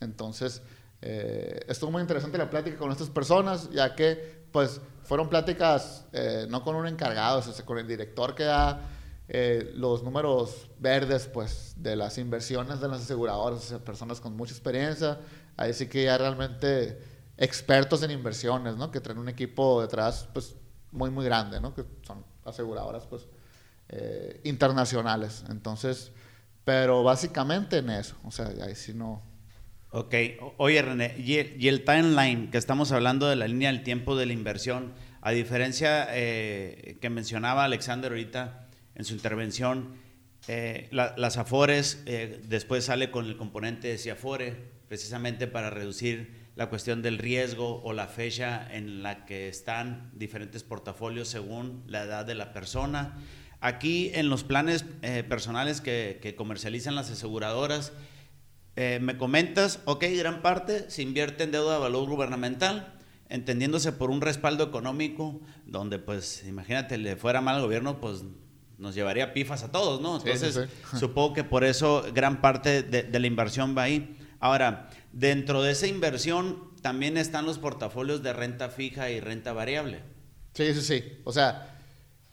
Entonces, 0.00 0.62
eh, 1.02 1.60
estuvo 1.68 1.90
muy 1.90 2.00
interesante 2.00 2.38
la 2.38 2.48
plática 2.48 2.78
con 2.78 2.90
estas 2.90 3.10
personas, 3.10 3.70
ya 3.70 3.94
que 3.94 4.44
pues 4.52 4.80
fueron 5.02 5.28
pláticas 5.28 6.06
eh, 6.12 6.46
no 6.48 6.62
con 6.62 6.76
un 6.76 6.86
encargado, 6.86 7.40
o 7.40 7.42
sea, 7.42 7.64
con 7.64 7.78
el 7.78 7.86
director 7.86 8.34
que 8.34 8.44
da 8.44 8.80
eh, 9.28 9.72
los 9.74 10.02
números 10.02 10.70
verdes 10.78 11.26
pues 11.26 11.74
de 11.76 11.96
las 11.96 12.18
inversiones 12.18 12.80
de 12.80 12.88
las 12.88 13.02
aseguradoras, 13.02 13.58
o 13.58 13.62
sea, 13.62 13.78
personas 13.78 14.20
con 14.20 14.36
mucha 14.36 14.52
experiencia, 14.52 15.18
ahí 15.56 15.72
sí 15.72 15.88
que 15.88 16.04
ya 16.04 16.18
realmente 16.18 16.98
expertos 17.36 18.02
en 18.02 18.10
inversiones, 18.10 18.76
¿no? 18.76 18.90
Que 18.90 19.00
traen 19.00 19.18
un 19.18 19.28
equipo 19.28 19.82
detrás 19.82 20.28
pues 20.32 20.56
muy 20.92 21.10
muy 21.10 21.24
grande, 21.24 21.60
¿no? 21.60 21.74
Que 21.74 21.84
son 22.06 22.24
aseguradoras 22.44 23.06
pues 23.06 23.26
eh, 23.88 24.40
internacionales. 24.44 25.44
Entonces, 25.48 26.12
pero 26.64 27.02
básicamente 27.02 27.78
en 27.78 27.90
eso, 27.90 28.16
o 28.24 28.30
sea, 28.30 28.46
ahí 28.62 28.74
sí 28.74 28.94
no 28.94 29.22
Ok, 29.96 30.12
oye 30.56 30.82
René, 30.82 31.14
y 31.18 31.36
el, 31.36 31.54
y 31.56 31.68
el 31.68 31.84
timeline 31.84 32.50
que 32.50 32.58
estamos 32.58 32.90
hablando 32.90 33.28
de 33.28 33.36
la 33.36 33.46
línea 33.46 33.70
del 33.70 33.84
tiempo 33.84 34.16
de 34.16 34.26
la 34.26 34.32
inversión, 34.32 34.92
a 35.20 35.30
diferencia 35.30 36.08
eh, 36.10 36.98
que 37.00 37.10
mencionaba 37.10 37.62
Alexander 37.62 38.10
ahorita, 38.10 38.66
en 38.96 39.04
su 39.04 39.14
intervención. 39.14 39.94
Eh, 40.48 40.88
las 40.90 41.36
Afores, 41.36 42.02
eh, 42.06 42.42
después 42.48 42.86
sale 42.86 43.12
con 43.12 43.26
el 43.26 43.36
componente 43.36 43.86
de 43.86 43.98
Ciafore, 43.98 44.72
precisamente 44.88 45.46
para 45.46 45.70
reducir 45.70 46.44
la 46.56 46.68
cuestión 46.68 47.02
del 47.02 47.18
riesgo 47.18 47.82
o 47.82 47.92
la 47.92 48.06
fecha 48.06 48.66
en 48.70 49.02
la 49.02 49.24
que 49.24 49.48
están 49.48 50.10
diferentes 50.14 50.62
portafolios 50.62 51.28
según 51.28 51.82
la 51.86 52.02
edad 52.02 52.24
de 52.24 52.34
la 52.34 52.52
persona. 52.52 53.18
Aquí 53.60 54.10
en 54.14 54.28
los 54.28 54.44
planes 54.44 54.84
eh, 55.02 55.24
personales 55.28 55.80
que, 55.80 56.18
que, 56.22 56.36
comercializan 56.36 56.94
las 56.94 57.10
aseguradoras, 57.10 57.92
me 58.76 59.16
comentas, 59.16 59.78
ok, 59.84 60.04
gran 60.16 60.42
parte 60.42 60.90
se 60.90 61.02
invierte 61.02 61.44
en 61.44 61.52
deuda 61.52 61.74
de 61.74 61.78
valor 61.78 62.08
gubernamental, 62.08 62.98
entendiéndose 63.28 63.92
por 63.92 64.10
un 64.10 64.20
respaldo 64.20 64.64
económico, 64.64 65.40
donde 65.64 66.00
pues 66.00 66.44
imagínate, 66.44 66.98
le 66.98 67.14
fuera 67.14 67.40
mal 67.40 67.56
al 67.56 67.62
gobierno, 67.62 68.00
pues 68.00 68.24
nos 68.78 68.94
llevaría 68.94 69.32
pifas 69.32 69.62
a 69.62 69.72
todos, 69.72 70.00
¿no? 70.00 70.16
Entonces, 70.16 70.68
supongo 70.98 71.32
que 71.32 71.44
por 71.44 71.64
eso 71.64 72.04
gran 72.12 72.40
parte 72.40 72.82
de, 72.82 73.18
la 73.18 73.26
inversión 73.26 73.76
va 73.76 73.84
ahí. 73.84 74.16
Ahora, 74.44 74.90
dentro 75.10 75.62
de 75.62 75.72
esa 75.72 75.86
inversión 75.86 76.74
también 76.82 77.16
están 77.16 77.46
los 77.46 77.58
portafolios 77.58 78.22
de 78.22 78.34
renta 78.34 78.68
fija 78.68 79.08
y 79.08 79.18
renta 79.18 79.54
variable. 79.54 80.02
Sí, 80.52 80.74
sí, 80.74 80.82
sí. 80.82 81.18
O 81.24 81.32
sea, 81.32 81.78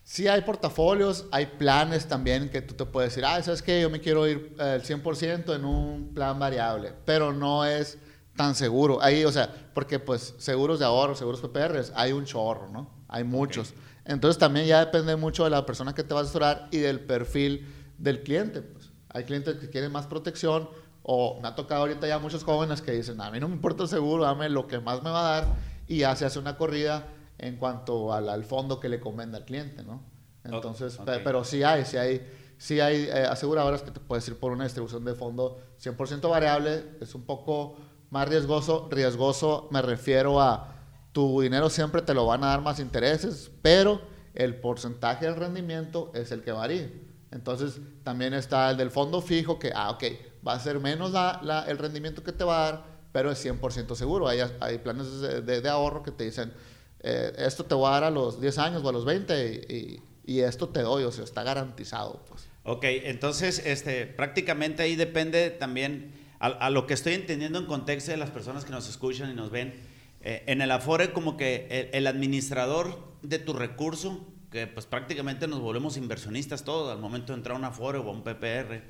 sí 0.04 0.28
hay 0.28 0.42
portafolios, 0.42 1.28
hay 1.32 1.46
planes 1.46 2.10
también 2.10 2.50
que 2.50 2.62
tú 2.62 2.74
te 2.74 2.86
puedes 2.86 3.12
decir, 3.12 3.24
ah, 3.24 3.42
¿sabes 3.42 3.62
qué? 3.62 3.80
Yo 3.82 3.90
me 3.90 4.02
quiero 4.02 4.28
ir 4.28 4.54
eh, 4.60 4.74
el 4.76 4.84
100% 4.84 5.56
en 5.56 5.64
un 5.64 6.14
plan 6.14 6.38
variable, 6.38 6.92
pero 7.06 7.32
no 7.32 7.64
es 7.64 7.98
tan 8.36 8.56
seguro. 8.56 9.02
Ahí, 9.02 9.24
o 9.24 9.32
sea, 9.32 9.50
porque 9.74 9.98
pues 9.98 10.36
seguros 10.38 10.80
de 10.80 10.86
ahorro, 10.86 11.16
seguros 11.16 11.40
PPRs, 11.40 11.94
hay 11.96 12.12
un 12.12 12.26
chorro, 12.26 12.68
¿no? 12.68 12.90
Hay 13.08 13.24
muchos. 13.24 13.74
Entonces 14.04 14.38
también 14.38 14.66
ya 14.66 14.84
depende 14.84 15.16
mucho 15.16 15.46
de 15.46 15.50
la 15.52 15.66
persona 15.66 15.96
que 15.96 16.04
te 16.04 16.14
va 16.14 16.20
a 16.20 16.24
asesorar 16.24 16.68
y 16.72 16.80
del 16.80 17.00
perfil 17.00 17.74
del 17.98 18.22
cliente. 18.22 18.64
Pues. 18.64 18.92
Hay 19.14 19.24
clientes 19.24 19.56
que 19.56 19.70
quieren 19.70 19.94
más 19.94 20.08
protección 20.08 20.68
o 21.04 21.40
me 21.42 21.48
ha 21.48 21.56
tocado 21.56 21.82
ahorita 21.82 22.08
ya 22.08 22.20
muchos 22.20 22.44
jóvenes 22.44 22.82
que 22.82 22.92
dicen, 22.92 23.20
a 23.22 23.32
mí 23.32 23.40
no 23.40 23.48
me 23.48 23.56
importa 23.56 23.84
el 23.84 23.90
seguro, 23.90 24.24
dame 24.24 24.50
lo 24.50 24.68
que 24.68 24.80
más 24.80 25.02
me 25.04 25.10
va 25.10 25.20
a 25.20 25.42
dar 25.42 25.56
y 25.88 26.00
ya 26.00 26.16
se 26.16 26.26
hace 26.26 26.40
una 26.40 26.58
corrida 26.58 27.08
en 27.38 27.58
cuanto 27.58 28.14
al, 28.14 28.44
fondo 28.44 28.80
que 28.80 28.88
le 28.88 29.00
convenda 29.00 29.40
al 29.40 29.46
cliente, 29.46 29.84
¿no? 29.84 30.04
Entonces, 30.44 31.00
pero 31.24 31.44
sí 31.44 31.64
hay, 31.64 31.86
sí 31.86 31.98
hay, 31.98 32.28
sí 32.58 32.80
hay 32.80 33.04
eh, 33.04 33.26
aseguradoras 33.30 33.82
que 33.82 33.92
te 33.92 34.00
puedes 34.00 34.28
ir 34.28 34.38
por 34.38 34.52
una 34.52 34.64
distribución 34.64 35.04
de 35.06 35.14
fondo 35.14 35.60
100% 35.82 36.30
variable, 36.30 36.98
es 37.00 37.14
un 37.16 37.24
poco 37.24 37.78
más 38.10 38.28
riesgoso, 38.28 38.88
riesgoso 38.92 39.68
me 39.72 39.82
refiero 39.82 40.40
a 40.40 40.76
tu 41.12 41.42
dinero 41.42 41.70
siempre 41.70 42.02
te 42.02 42.14
lo 42.14 42.26
van 42.26 42.44
a 42.44 42.48
dar 42.48 42.62
más 42.62 42.80
intereses, 42.80 43.52
pero 43.62 44.02
el 44.34 44.56
porcentaje 44.56 45.26
del 45.26 45.36
rendimiento 45.36 46.12
es 46.14 46.32
el 46.32 46.42
que 46.44 46.52
varía. 46.52 46.90
Entonces, 47.32 47.80
también 48.04 48.34
está 48.34 48.72
el 48.72 48.78
del 48.78 48.92
fondo 48.92 49.22
fijo, 49.22 49.58
que, 49.58 49.72
ah, 49.74 49.92
ok, 49.92 50.04
va 50.46 50.54
a 50.54 50.60
ser 50.60 50.80
menos 50.80 51.12
la, 51.12 51.66
el 51.68 51.78
rendimiento 51.78 52.24
que 52.24 52.32
te 52.32 52.44
va 52.44 52.68
a 52.68 52.72
dar, 52.72 52.86
pero 53.12 53.32
es 53.32 53.46
100% 53.46 53.96
seguro. 53.96 54.28
Hay, 54.28 54.40
hay 54.60 54.78
planes 54.80 55.22
de, 55.22 55.70
ahorro 55.70 56.04
que 56.04 56.12
te 56.12 56.24
dicen, 56.24 56.54
eh, 57.02 57.34
esto 57.38 57.66
te 57.66 57.76
va 57.76 57.90
a 57.90 57.92
dar 57.94 58.04
a 58.06 58.12
los 58.12 58.40
10 58.42 58.58
años 58.58 58.84
o 58.84 58.90
a 58.90 58.92
los 58.92 59.06
20 59.06 60.02
y, 60.26 60.40
esto 60.42 60.70
te 60.70 60.82
doy, 60.82 61.04
o 61.04 61.12
sea, 61.12 61.26
está 61.26 61.44
garantizado. 61.44 62.24
Pues. 62.30 62.48
Ok, 62.64 62.86
entonces, 62.86 63.62
este, 63.66 64.06
prácticamente 64.06 64.82
ahí 64.82 64.96
depende 64.96 65.50
también, 65.50 66.14
a, 66.40 66.70
lo 66.70 66.88
que 66.88 66.94
estoy 66.94 67.14
entendiendo 67.14 67.60
en 67.60 67.66
contexto 67.66 68.12
de 68.12 68.18
las 68.18 68.30
personas 68.30 68.64
que 68.64 68.72
nos 68.72 68.88
escuchan 68.88 69.30
y 69.30 69.34
nos 69.34 69.52
ven, 69.52 69.74
eh, 70.22 70.44
en 70.48 70.62
el 70.62 70.72
Afore 70.72 71.12
como 71.12 71.36
que 71.36 71.90
el, 71.92 72.08
administrador 72.08 72.98
de 73.24 73.40
tu 73.40 73.52
recurso, 73.52 74.26
que 74.52 74.68
pues 74.68 74.86
prácticamente 74.86 75.48
nos 75.48 75.60
volvemos 75.60 75.98
inversionistas 75.98 76.64
todos 76.64 76.92
al 76.92 77.00
momento 77.00 77.34
de 77.34 77.40
entrar 77.40 77.56
a 77.56 77.60
un 77.60 77.66
Afore 77.66 77.98
o 77.98 78.08
a 78.08 78.12
un 78.12 78.24
PPR, 78.24 78.84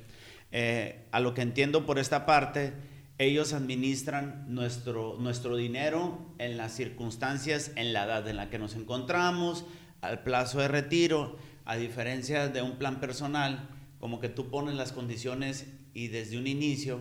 eh, 0.52 1.08
a 1.12 1.20
lo 1.20 1.34
que 1.34 1.42
entiendo 1.42 1.86
por 1.86 2.00
esta 2.00 2.26
parte, 2.26 2.74
ellos 3.18 3.54
administran 3.54 4.46
nuestro, 4.48 5.18
nuestro 5.20 5.56
dinero 5.56 6.34
en 6.40 6.58
las 6.58 6.74
circunstancias, 6.74 7.72
en 7.76 7.94
la 7.94 8.06
edad 8.06 8.28
en 8.28 8.36
la 8.36 8.50
que 8.50 8.58
nos 8.58 8.76
encontramos, 8.76 9.66
al 10.02 10.24
plazo 10.24 10.60
de 10.60 10.68
retiro, 10.68 11.38
a 11.66 11.76
diferencia 11.76 12.48
de 12.48 12.62
un 12.62 12.78
plan 12.78 13.00
personal, 13.00 13.70
como 14.00 14.20
que 14.20 14.30
tú 14.30 14.50
pones 14.50 14.76
las 14.76 14.92
condiciones 14.92 15.68
y 15.94 16.08
desde 16.08 16.38
un 16.38 16.48
inicio 16.48 17.00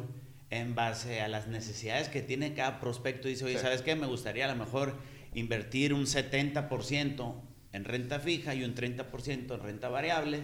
en 0.50 0.74
base 0.74 1.20
a 1.20 1.28
las 1.28 1.46
necesidades 1.46 2.08
que 2.08 2.22
tiene 2.22 2.54
cada 2.54 2.80
prospecto. 2.80 3.28
Dice, 3.28 3.44
oye, 3.44 3.58
¿sabes 3.58 3.82
qué? 3.82 3.96
Me 3.96 4.06
gustaría 4.06 4.44
a 4.44 4.54
lo 4.54 4.56
mejor 4.56 4.98
invertir 5.32 5.94
un 5.94 6.02
70% 6.02 7.34
en 7.72 7.84
renta 7.84 8.18
fija 8.20 8.54
y 8.54 8.64
un 8.64 8.74
30% 8.74 9.54
en 9.54 9.60
renta 9.60 9.88
variable. 9.88 10.40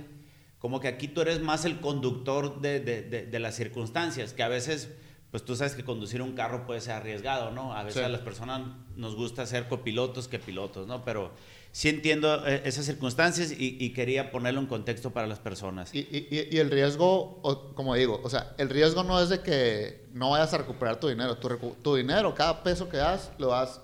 Como 0.67 0.81
que 0.81 0.89
aquí 0.89 1.07
tú 1.07 1.21
eres 1.21 1.41
más 1.41 1.65
el 1.65 1.79
conductor 1.79 2.61
de, 2.61 2.81
de, 2.81 3.03
de, 3.05 3.39
las 3.39 3.55
circunstancias, 3.55 4.33
que 4.33 4.43
a 4.43 4.49
veces, 4.49 4.89
pues 5.31 5.45
tú 5.45 5.55
sabes 5.55 5.77
que 5.77 5.85
conducir 5.85 6.21
un 6.23 6.33
carro 6.33 6.67
puede 6.67 6.81
ser 6.81 6.95
arriesgado, 6.95 7.53
¿no? 7.53 7.73
A 7.73 7.85
veces 7.85 8.03
a 8.03 8.09
las 8.09 8.23
personas 8.23 8.63
nos 8.97 9.15
gusta 9.15 9.47
ser 9.47 9.69
copilotos 9.69 10.27
que 10.27 10.41
pilotos, 10.41 10.89
¿no? 10.89 11.05
Pero 11.05 11.31
sí 11.71 11.89
entiendo 11.89 12.45
eh, 12.49 12.63
esas 12.65 12.85
circunstancias 12.85 13.55
y, 13.57 13.91
quería 13.91 14.33
ponerlo 14.33 14.59
en 14.59 14.67
contexto 14.67 15.13
para 15.13 15.29
las 15.29 15.39
personas. 15.39 15.95
Y, 15.95 16.01
y, 16.11 16.59
el 16.59 16.69
riesgo, 16.69 17.41
como 17.77 17.95
digo, 17.95 18.21
o 18.25 18.29
sea, 18.29 18.53
el 18.59 18.69
riesgo 18.69 19.05
no 19.05 19.23
es 19.23 19.29
de 19.29 19.43
que 19.43 20.09
no 20.15 20.31
vayas 20.31 20.53
a 20.53 20.59
recuperar 20.59 20.99
tu 20.99 21.07
dinero. 21.07 21.37
Tu, 21.37 21.49
tu 21.81 21.95
dinero, 21.95 22.35
cada 22.35 22.65
peso 22.65 22.89
que 22.89 22.97
das, 22.97 23.31
lo 23.39 23.51
das 23.51 23.83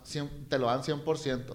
te 0.48 0.58
lo 0.58 0.66
dan 0.66 0.82
100%. 0.82 1.54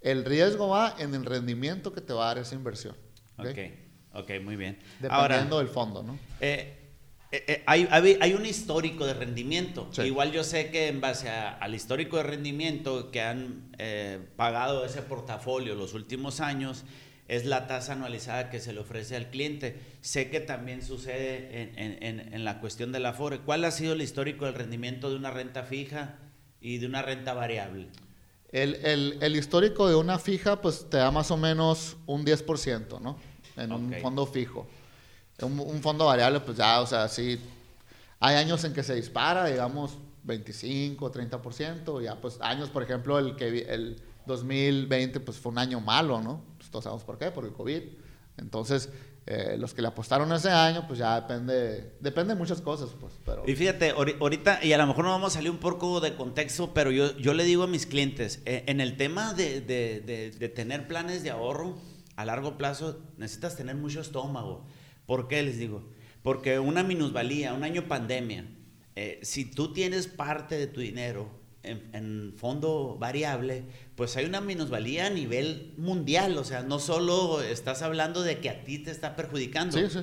El 0.00 0.24
riesgo 0.24 0.68
va 0.68 0.94
en 0.98 1.14
el 1.14 1.26
rendimiento 1.26 1.92
que 1.92 2.00
te 2.00 2.14
va 2.14 2.24
a 2.24 2.26
dar 2.28 2.38
esa 2.38 2.54
inversión. 2.54 2.96
Ok, 3.36 3.87
ok, 4.12 4.30
muy 4.42 4.56
bien. 4.56 4.78
Dependiendo 5.00 5.58
del 5.58 5.68
fondo, 5.68 6.02
¿no? 6.02 6.18
Eh, 6.40 6.74
eh, 7.30 7.44
eh, 7.46 7.62
hay, 7.66 7.86
hay, 7.90 8.34
un 8.34 8.46
histórico 8.46 9.04
de 9.06 9.14
rendimiento. 9.14 9.90
Igual 10.02 10.32
yo 10.32 10.44
sé 10.44 10.70
que 10.70 10.88
en 10.88 11.00
base 11.00 11.28
al 11.28 11.74
histórico 11.74 12.16
de 12.16 12.22
rendimiento 12.22 13.10
que 13.10 13.20
han 13.20 13.72
pagado 14.36 14.84
ese 14.84 15.02
portafolio 15.02 15.74
los 15.74 15.94
últimos 15.94 16.40
años, 16.40 16.84
es 17.28 17.44
la 17.44 17.66
tasa 17.66 17.92
anualizada 17.92 18.48
que 18.48 18.58
se 18.58 18.72
le 18.72 18.80
ofrece 18.80 19.14
al 19.14 19.28
cliente. 19.28 19.78
Sé 20.00 20.30
que 20.30 20.40
también 20.40 20.82
sucede 20.82 21.70
en, 21.76 22.02
en, 22.02 22.34
en 22.34 22.44
la 22.44 22.58
cuestión 22.60 22.90
del 22.90 23.04
Afore. 23.04 23.40
¿Cuál 23.40 23.64
ha 23.64 23.70
sido 23.70 23.92
el 23.92 24.00
histórico 24.00 24.46
del 24.46 24.54
rendimiento 24.54 25.10
de 25.10 25.16
una 25.16 25.30
renta 25.30 25.64
fija 25.64 26.16
y 26.62 26.78
de 26.78 26.86
una 26.86 27.02
renta 27.02 27.34
variable? 27.34 27.88
El, 28.50 28.76
el, 28.76 29.18
el 29.20 29.36
histórico 29.36 29.88
de 29.88 29.94
una 29.94 30.18
fija, 30.18 30.62
pues 30.62 30.88
te 30.88 30.96
da 30.96 31.10
más 31.10 31.30
o 31.30 31.36
menos 31.36 31.98
un 32.06 32.24
10%, 32.24 32.98
¿no? 33.00 33.18
En 33.58 33.72
un 33.72 33.92
fondo 34.00 34.26
fijo. 34.26 34.66
Un, 35.40 35.80
fondo 35.82 36.06
variable, 36.06 36.40
pues 36.40 36.56
ya, 36.56 36.80
o 36.80 36.86
sea, 36.86 37.06
sí, 37.08 37.38
hay 38.18 38.36
años 38.36 38.64
en 38.64 38.72
que 38.72 38.82
se 38.82 38.94
dispara, 38.94 39.46
digamos, 39.46 39.96
25, 40.24 41.12
30%, 41.12 42.02
ya 42.02 42.20
pues 42.20 42.38
años, 42.40 42.70
por 42.70 42.82
ejemplo, 42.82 43.18
el 43.18 43.36
que 43.36 43.60
el 43.68 44.02
2020 44.26 45.20
pues 45.20 45.38
fue 45.38 45.52
un 45.52 45.58
año 45.58 45.80
malo, 45.80 46.20
¿no? 46.20 46.42
Pues 46.56 46.70
todos 46.70 46.84
sabemos 46.84 47.04
por 47.04 47.18
qué, 47.18 47.30
por 47.30 47.44
el 47.44 47.52
COVID. 47.52 47.82
Entonces, 48.36 48.90
eh, 49.26 49.56
los 49.58 49.74
que 49.74 49.82
le 49.82 49.88
apostaron 49.88 50.32
ese 50.32 50.50
año, 50.50 50.86
pues 50.86 50.98
ya 50.98 51.20
depende, 51.20 51.92
depende 52.00 52.34
de 52.34 52.38
muchas 52.38 52.60
cosas, 52.60 52.90
pues. 52.98 53.12
Pero... 53.24 53.44
Y 53.46 53.54
fíjate, 53.54 53.90
ahorita, 53.90 54.64
y 54.64 54.72
a 54.72 54.78
lo 54.78 54.86
mejor 54.86 55.04
no 55.04 55.10
vamos 55.10 55.32
a 55.32 55.34
salir 55.34 55.50
un 55.50 55.58
poco 55.58 56.00
de 56.00 56.16
contexto, 56.16 56.74
pero 56.74 56.90
yo, 56.90 57.16
yo 57.16 57.32
le 57.32 57.44
digo 57.44 57.62
a 57.62 57.66
mis 57.66 57.86
clientes, 57.86 58.42
eh, 58.44 58.64
en 58.66 58.80
el 58.80 58.96
tema 58.96 59.34
de, 59.34 59.60
de, 59.60 60.00
de, 60.00 60.30
de 60.30 60.48
tener 60.48 60.88
planes 60.88 61.22
de 61.22 61.30
ahorro 61.30 61.76
a 62.18 62.24
largo 62.24 62.58
plazo, 62.58 63.00
necesitas 63.16 63.54
tener 63.54 63.76
mucho 63.76 64.00
estómago. 64.00 64.66
¿Por 65.06 65.28
qué 65.28 65.40
les 65.44 65.56
digo? 65.56 65.88
Porque 66.24 66.58
una 66.58 66.82
minusvalía, 66.82 67.54
un 67.54 67.62
año 67.62 67.86
pandemia, 67.86 68.44
eh, 68.96 69.20
si 69.22 69.44
tú 69.44 69.72
tienes 69.72 70.08
parte 70.08 70.58
de 70.58 70.66
tu 70.66 70.80
dinero 70.80 71.30
en, 71.62 72.34
fondo 72.36 72.96
variable, 72.98 73.62
pues 73.94 74.16
hay 74.16 74.24
una 74.24 74.40
minusvalía 74.40 75.06
a 75.06 75.10
nivel 75.10 75.74
mundial. 75.76 76.36
O 76.38 76.42
sea, 76.42 76.64
no 76.64 76.80
solo 76.80 77.40
estás 77.40 77.82
hablando 77.82 78.22
de 78.22 78.40
que 78.40 78.50
a 78.50 78.64
ti 78.64 78.80
te 78.80 78.90
está 78.90 79.14
perjudicando. 79.14 79.78
Sí, 79.78 79.86
sí. 79.88 80.00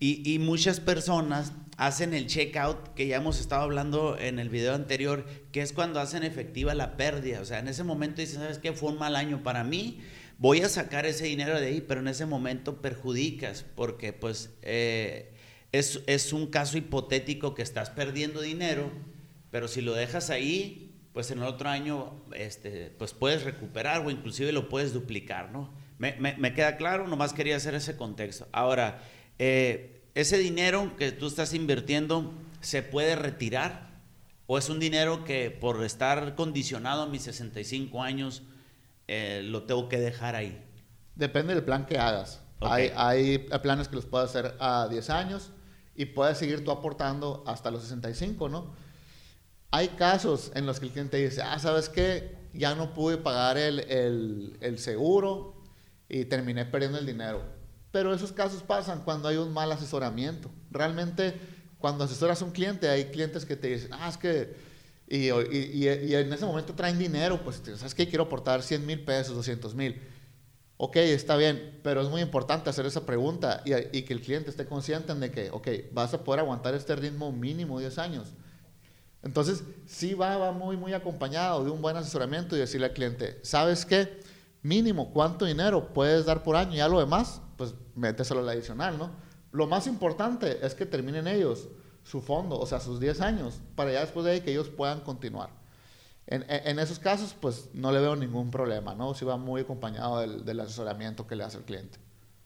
Y, 0.00 0.34
y, 0.34 0.40
muchas 0.40 0.80
personas 0.80 1.52
hacen 1.76 2.12
el 2.12 2.26
checkout, 2.26 2.92
que 2.94 3.06
ya 3.06 3.18
hemos 3.18 3.38
estado 3.38 3.62
hablando 3.62 4.18
en 4.18 4.40
el 4.40 4.48
video 4.48 4.74
anterior, 4.74 5.24
que 5.52 5.62
es 5.62 5.72
cuando 5.72 6.00
hacen 6.00 6.24
efectiva 6.24 6.74
la 6.74 6.96
pérdida. 6.96 7.40
O 7.40 7.44
sea, 7.44 7.60
en 7.60 7.68
ese 7.68 7.84
momento 7.84 8.20
dicen, 8.20 8.40
¿sabes 8.40 8.58
qué? 8.58 8.72
Fue 8.72 8.90
un 8.90 8.98
mal 8.98 9.14
año 9.14 9.44
para 9.44 9.62
mí 9.62 10.00
voy 10.42 10.60
a 10.62 10.68
sacar 10.68 11.06
ese 11.06 11.26
dinero 11.26 11.58
de 11.60 11.68
ahí, 11.68 11.80
pero 11.80 12.00
en 12.00 12.08
ese 12.08 12.26
momento 12.26 12.82
perjudicas, 12.82 13.64
porque 13.76 14.12
pues 14.12 14.50
eh, 14.62 15.32
es, 15.70 16.02
es, 16.06 16.32
un 16.32 16.48
caso 16.48 16.76
hipotético 16.76 17.54
que 17.54 17.62
estás 17.62 17.90
perdiendo 17.90 18.40
dinero, 18.40 18.90
pero 19.52 19.68
si 19.68 19.82
lo 19.82 19.94
dejas 19.94 20.30
ahí, 20.30 20.98
pues 21.12 21.30
en 21.30 21.38
el 21.38 21.44
otro 21.44 21.68
año 21.68 22.24
este, 22.34 22.90
pues 22.98 23.14
puedes 23.14 23.44
recuperar 23.44 24.04
o 24.04 24.10
inclusive 24.10 24.50
lo 24.50 24.68
puedes 24.68 24.92
duplicar, 24.92 25.52
¿no? 25.52 25.72
Me, 25.98 26.16
me, 26.18 26.54
queda 26.54 26.76
claro, 26.76 27.06
nomás 27.06 27.32
quería 27.32 27.54
hacer 27.54 27.76
ese 27.76 27.96
contexto. 27.96 28.48
Ahora, 28.50 29.00
eh, 29.38 30.02
ese 30.16 30.38
dinero 30.38 30.96
que 30.96 31.12
tú 31.12 31.28
estás 31.28 31.54
invirtiendo, 31.54 32.34
¿se 32.60 32.82
puede 32.82 33.14
retirar? 33.14 33.92
¿O 34.48 34.58
es 34.58 34.68
un 34.68 34.80
dinero 34.80 35.22
que 35.22 35.52
por 35.52 35.84
estar 35.84 36.34
condicionado 36.34 37.02
a 37.02 37.06
mis 37.06 37.22
65 37.22 38.02
años, 38.02 38.42
eh, 39.08 39.42
lo 39.44 39.64
tengo 39.64 39.88
que 39.88 39.98
dejar 39.98 40.34
ahí. 40.34 40.64
Depende 41.14 41.54
del 41.54 41.64
plan 41.64 41.86
que 41.86 41.98
hagas. 41.98 42.40
Hay, 42.60 42.92
hay 42.94 43.38
planes 43.62 43.88
que 43.88 43.96
los 43.96 44.06
puedes 44.06 44.30
hacer 44.30 44.54
a 44.60 44.86
10 44.88 45.10
años 45.10 45.50
y 45.96 46.06
puedes 46.06 46.38
seguir 46.38 46.64
tú 46.64 46.70
aportando 46.70 47.42
hasta 47.46 47.70
los 47.70 47.82
65, 47.82 48.48
¿no? 48.48 48.74
Hay 49.70 49.88
casos 49.88 50.52
en 50.54 50.66
los 50.66 50.78
que 50.78 50.86
el 50.86 50.92
cliente 50.92 51.16
dice, 51.16 51.42
ah, 51.42 51.58
¿sabes 51.58 51.88
qué? 51.88 52.36
Ya 52.52 52.74
no 52.74 52.92
pude 52.94 53.16
pagar 53.16 53.56
el, 53.58 53.80
el- 53.80 54.58
el 54.60 54.78
seguro 54.78 55.62
y 56.08 56.26
terminé 56.26 56.66
perdiendo 56.66 56.98
el 56.98 57.06
dinero. 57.06 57.42
Pero 57.90 58.14
esos 58.14 58.32
casos 58.32 58.62
pasan 58.62 59.02
cuando 59.02 59.28
hay 59.28 59.36
un 59.38 59.52
mal 59.52 59.72
asesoramiento. 59.72 60.50
Realmente, 60.70 61.34
cuando 61.78 62.04
asesoras 62.04 62.40
a 62.42 62.44
un 62.44 62.52
cliente, 62.52 62.88
hay 62.88 63.06
clientes 63.06 63.44
que 63.44 63.56
te 63.56 63.68
dicen, 63.68 63.90
ah, 63.92 64.08
es 64.08 64.16
que... 64.18 64.71
Y, 65.14 65.28
y- 65.28 65.88
y- 65.88 66.14
en 66.14 66.32
ese 66.32 66.46
momento 66.46 66.72
traen 66.74 66.98
dinero, 66.98 67.38
pues, 67.44 67.60
¿sabes 67.76 67.94
qué? 67.94 68.08
Quiero 68.08 68.24
aportar 68.24 68.62
100 68.62 68.86
mil 68.86 69.04
pesos, 69.04 69.34
200 69.36 69.74
mil. 69.74 70.00
Ok, 70.78 70.96
está 70.96 71.36
bien, 71.36 71.78
pero 71.82 72.00
es 72.00 72.08
muy 72.08 72.22
importante 72.22 72.70
hacer 72.70 72.86
esa 72.86 73.04
pregunta 73.04 73.62
y, 73.66 73.74
y 73.98 74.02
que 74.04 74.14
el 74.14 74.22
cliente 74.22 74.48
esté 74.48 74.64
consciente 74.64 75.14
de 75.14 75.30
que, 75.30 75.50
ok, 75.50 75.68
vas 75.92 76.14
a 76.14 76.24
poder 76.24 76.40
aguantar 76.40 76.74
este 76.74 76.96
ritmo 76.96 77.30
mínimo 77.30 77.78
10 77.78 77.98
años. 77.98 78.28
Entonces, 79.22 79.64
sí 79.86 80.14
va, 80.14 80.38
va 80.38 80.52
muy, 80.52 80.78
muy 80.78 80.94
acompañado 80.94 81.62
de 81.62 81.70
un 81.70 81.82
buen 81.82 81.94
asesoramiento 81.96 82.56
y 82.56 82.60
decirle 82.60 82.86
al 82.86 82.94
cliente, 82.94 83.38
¿sabes 83.42 83.84
qué? 83.84 84.18
Mínimo, 84.62 85.12
¿cuánto 85.12 85.44
dinero 85.44 85.92
puedes 85.92 86.24
dar 86.24 86.42
por 86.42 86.56
año? 86.56 86.72
Y 86.72 86.76
ya 86.78 86.88
lo 86.88 86.98
demás, 87.00 87.42
pues 87.58 87.74
méteselo 87.94 88.40
al 88.40 88.48
adicional, 88.48 88.96
¿no? 88.96 89.10
Lo 89.52 89.66
más 89.66 89.86
importante 89.86 90.64
es 90.64 90.74
que 90.74 90.86
terminen 90.86 91.26
ellos 91.26 91.68
su 92.04 92.20
fondo, 92.20 92.58
o 92.58 92.66
sea, 92.66 92.80
sus 92.80 92.98
10 93.00 93.20
años, 93.20 93.60
para 93.76 93.92
ya 93.92 94.00
después 94.00 94.24
de 94.24 94.32
ahí 94.32 94.40
que 94.40 94.50
ellos 94.52 94.68
puedan 94.68 95.00
continuar. 95.00 95.50
En, 96.26 96.42
en- 96.48 96.66
en 96.68 96.78
esos 96.78 96.98
casos, 96.98 97.34
pues 97.38 97.68
no 97.74 97.90
le 97.92 98.00
veo 98.00 98.16
ningún 98.16 98.50
problema, 98.50 98.94
¿no? 98.94 99.14
Si 99.14 99.24
va 99.24 99.36
muy 99.36 99.62
acompañado 99.62 100.20
del, 100.20 100.44
del 100.44 100.60
asesoramiento 100.60 101.26
que 101.26 101.36
le 101.36 101.44
hace 101.44 101.58
el 101.58 101.64
cliente. 101.64 101.98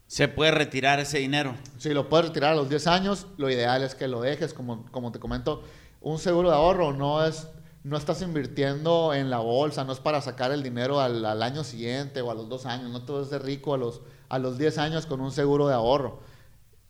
¿Se 0.07 0.29
puede 0.29 0.53
retirar 0.53 1.01
ese 1.01 1.19
dinero? 1.19 1.55
Si 1.79 1.93
lo 1.93 2.09
puedes 2.09 2.29
retirar 2.29 2.53
a 2.53 2.57
los 2.57 2.69
10 2.69 2.87
años, 2.87 3.27
lo 3.39 3.51
ideal 3.51 3.83
es 3.83 3.95
que 3.95 4.07
lo 4.09 4.21
dejes, 4.21 4.55
como, 4.55 4.87
como 4.93 5.11
te 5.13 5.19
comento, 5.19 5.63
un 6.01 6.19
seguro 6.19 6.51
de 6.51 6.55
ahorro 6.57 6.93
no 6.93 7.25
es, 7.25 7.49
no 7.83 7.97
estás 7.97 8.23
invirtiendo 8.23 9.13
en 9.15 9.31
la 9.31 9.39
bolsa, 9.39 9.85
no 9.85 9.93
es 9.93 9.99
para 10.01 10.21
sacar 10.23 10.53
el 10.53 10.63
dinero 10.63 11.01
al, 11.01 11.25
al 11.25 11.43
año 11.43 11.65
siguiente 11.65 12.21
o 12.23 12.31
a 12.31 12.35
los 12.35 12.49
dos 12.49 12.67
años, 12.67 12.91
no 12.91 13.05
te 13.05 13.13
vas 13.13 13.31
de 13.31 13.39
rico 13.41 13.75
a 13.75 13.79
los, 13.79 14.01
a 14.29 14.39
los 14.39 14.59
10 14.59 14.79
años 14.79 15.07
con 15.07 15.21
un 15.21 15.33
seguro 15.33 15.67
de 15.67 15.75
ahorro. 15.75 16.21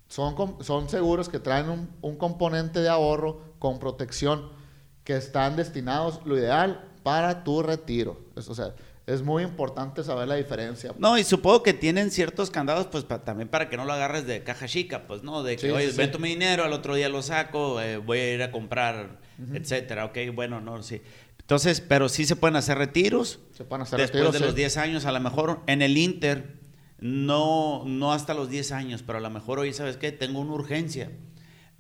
Son, 0.09 0.57
son 0.63 0.89
seguros 0.89 1.29
que 1.29 1.39
traen 1.39 1.69
un, 1.69 1.91
un 2.01 2.17
componente 2.17 2.81
de 2.81 2.89
ahorro 2.89 3.41
con 3.59 3.79
protección 3.79 4.51
que 5.05 5.17
están 5.17 5.57
destinados, 5.57 6.21
lo 6.25 6.37
ideal, 6.39 6.85
para 7.03 7.45
tu 7.45 7.63
retiro. 7.63 8.21
Es- 8.37 8.49
o 8.49 8.55
sea, 8.55 8.75
es 9.07 9.23
muy 9.23 9.45
importante 9.45 10.03
saber 10.03 10.27
la 10.27 10.35
diferencia. 10.35 10.93
No, 10.99 11.17
y 11.17 11.23
supongo 11.25 11.63
que 11.63 11.73
tienen 11.73 12.11
ciertos 12.11 12.51
candados, 12.51 12.87
pues 12.87 13.05
pa- 13.05 13.23
también 13.25 13.49
para 13.49 13.69
que 13.69 13.77
no 13.77 13.85
lo 13.85 13.93
agarres 13.93 14.27
de 14.27 14.43
caja 14.43 14.67
chica, 14.67 15.07
pues 15.07 15.23
no, 15.23 15.43
de 15.45 15.55
que, 15.57 15.67
Sí, 15.69 15.71
oye, 15.71 15.91
sí, 15.93 15.97
meto 15.97 16.19
mi 16.19 16.31
dinero, 16.31 16.65
al 16.65 16.73
otro 16.73 16.95
día 16.97 17.09
lo 17.09 17.23
saco, 17.23 17.81
eh, 17.81 17.99
voy 17.99 18.19
a 18.19 18.35
ir 18.35 18.43
a 18.43 18.51
comprar, 18.51 19.21
etcétera. 19.53 20.07
Ok, 20.07 20.19
bueno, 20.35 20.61
no, 20.61 20.83
sí. 20.83 21.03
Entonces, 21.41 21.81
pero 21.81 22.09
sí 22.09 22.25
se 22.27 22.35
pueden 22.35 22.57
hacer 22.57 22.79
retiros. 22.79 23.39
Se 23.53 23.63
pueden 23.65 23.83
hacer 23.83 24.01
Después 24.01 24.15
retiros, 24.25 24.33
de 24.33 24.39
sí. 24.41 24.45
los 24.45 24.55
10 24.57 24.77
años, 24.77 25.05
a 25.07 25.13
lo 25.13 25.21
mejor 25.21 25.61
en 25.69 25.83
el 25.83 25.97
Inter, 25.97 26.57
no, 26.99 27.85
no 27.85 28.13
hasta 28.13 28.35
los 28.35 28.49
10 28.49 28.73
años, 28.73 29.03
pero 29.07 29.19
a 29.19 29.21
lo 29.21 29.31
mejor 29.31 29.59
hoy, 29.59 29.73
¿sabes 29.73 29.97
qué? 29.97 30.13
Tengo 30.13 30.41
una 30.41 30.53
urgencia, 30.53 31.11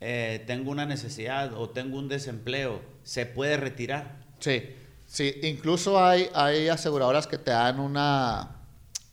eh, 0.00 0.44
tengo 0.46 0.70
una 0.70 0.86
necesidad 0.86 1.54
o 1.54 1.70
tengo 1.70 1.98
un 1.98 2.08
desempleo, 2.08 2.82
se 3.02 3.26
puede 3.26 3.56
retirar. 3.56 4.24
Sí, 4.38 4.62
sí, 5.06 5.34
incluso 5.42 6.04
hay, 6.04 6.28
hay 6.34 6.68
aseguradoras 6.68 7.26
que 7.26 7.38
te 7.38 7.50
dan 7.50 7.80
una, 7.80 8.56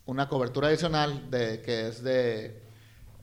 una 0.06 0.28
cobertura 0.28 0.68
adicional 0.68 1.30
de 1.30 1.62
que 1.62 1.88
es 1.88 2.02
de 2.02 2.62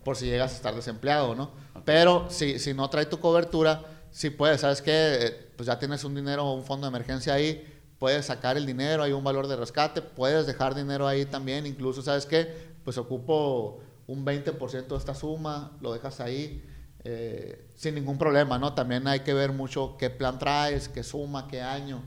por 0.03 0.17
si 0.17 0.25
llegas 0.25 0.53
a 0.53 0.56
estar 0.56 0.75
desempleado, 0.75 1.36
¿no? 1.36 1.51
Pero 1.86 2.27
si, 2.29 2.58
si 2.58 2.73
no 2.73 2.89
trae 2.89 3.06
tu 3.06 3.19
cobertura, 3.19 3.84
sí 4.12 4.32
puedes, 4.32 4.62
¿sabes 4.62 4.82
qué? 4.82 5.51
Pues 5.56 5.67
ya 5.67 5.77
tienes 5.77 6.03
un 6.03 6.15
dinero, 6.15 6.51
un 6.51 6.63
fondo 6.63 6.88
de 6.88 6.89
emergencia 6.89 7.36
ahí, 7.36 7.63
puedes 7.99 8.25
sacar 8.25 8.58
el 8.58 8.65
dinero, 8.65 9.03
hay 9.03 9.12
un 9.12 9.23
valor 9.23 9.47
de 9.47 9.56
rescate, 9.56 10.01
puedes 10.01 10.47
dejar 10.47 10.73
dinero 10.73 11.08
ahí 11.08 11.25
también, 11.25 11.67
incluso, 11.67 12.01
¿sabes 12.01 12.25
qué? 12.25 12.70
Pues 12.84 12.98
ocupo 12.98 13.80
un 14.08 14.26
20% 14.26 14.88
de 14.88 14.98
esta 14.98 15.13
suma, 15.15 15.78
lo 15.82 15.94
dejas 15.94 16.20
ahí, 16.20 16.63
eh, 17.04 17.67
sin 17.76 17.96
ningún 17.96 18.17
problema, 18.17 18.58
¿no? 18.60 18.74
También 18.74 19.08
hay 19.08 19.22
que 19.22 19.34
ver 19.34 19.52
mucho 19.52 19.96
qué 19.98 20.10
plan 20.10 20.39
traes, 20.39 20.89
qué 20.89 21.04
suma, 21.04 21.48
qué 21.48 21.62
año. 21.62 22.04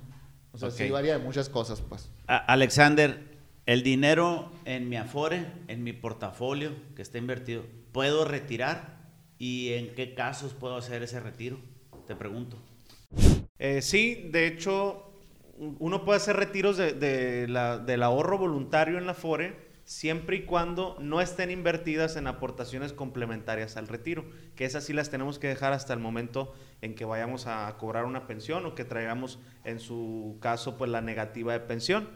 O 0.52 0.58
sea, 0.58 0.70
sí 0.70 0.84
Ok. 0.84 0.92
varía 0.92 1.18
de 1.18 1.24
muchas 1.24 1.48
cosas, 1.48 1.80
pues. 1.80 2.10
A- 2.26 2.36
Alexander, 2.36 3.34
el 3.66 3.82
dinero 3.82 4.50
en 4.64 4.88
mi 4.88 4.96
Afore, 4.96 5.46
en 5.68 5.82
mi 5.82 5.92
portafolio 5.92 6.72
que 6.94 7.02
está 7.02 7.18
invertido, 7.18 7.64
¿puedo 7.92 8.24
retirar? 8.24 9.02
¿Y 9.38 9.72
en 9.72 9.94
qué 9.94 10.14
casos 10.14 10.52
puedo 10.54 10.76
hacer 10.76 11.02
ese 11.02 11.18
retiro? 11.20 11.58
Te 12.06 12.14
pregunto. 12.14 12.56
Eh, 13.58 13.82
sí, 13.82 14.28
de 14.30 14.46
hecho, 14.46 15.10
uno 15.78 16.04
puede 16.04 16.18
hacer 16.18 16.36
retiros 16.36 16.76
de- 16.76 16.92
de 16.92 17.48
la- 17.48 17.78
del 17.78 18.02
ahorro 18.02 18.38
voluntario 18.38 18.98
en 18.98 19.06
la 19.06 19.14
FORE 19.14 19.63
siempre 19.84 20.36
y 20.36 20.42
cuando 20.44 20.96
no 21.00 21.20
estén 21.20 21.50
invertidas 21.50 22.16
en 22.16 22.26
aportaciones 22.26 22.92
complementarias 22.92 23.76
al 23.76 23.88
retiro, 23.88 24.24
que 24.56 24.64
esas 24.64 24.84
sí 24.84 24.92
las 24.92 25.10
tenemos 25.10 25.38
que 25.38 25.48
dejar 25.48 25.72
hasta 25.72 25.92
el 25.92 26.00
momento 26.00 26.54
en 26.80 26.94
que 26.94 27.04
vayamos 27.04 27.46
a 27.46 27.76
cobrar 27.78 28.04
una 28.04 28.26
pensión 28.26 28.64
o 28.66 28.74
que 28.74 28.84
traigamos 28.84 29.38
en 29.64 29.80
su 29.80 30.38
caso 30.40 30.76
pues 30.76 30.90
la 30.90 31.00
negativa 31.00 31.52
de 31.52 31.60
pensión. 31.60 32.08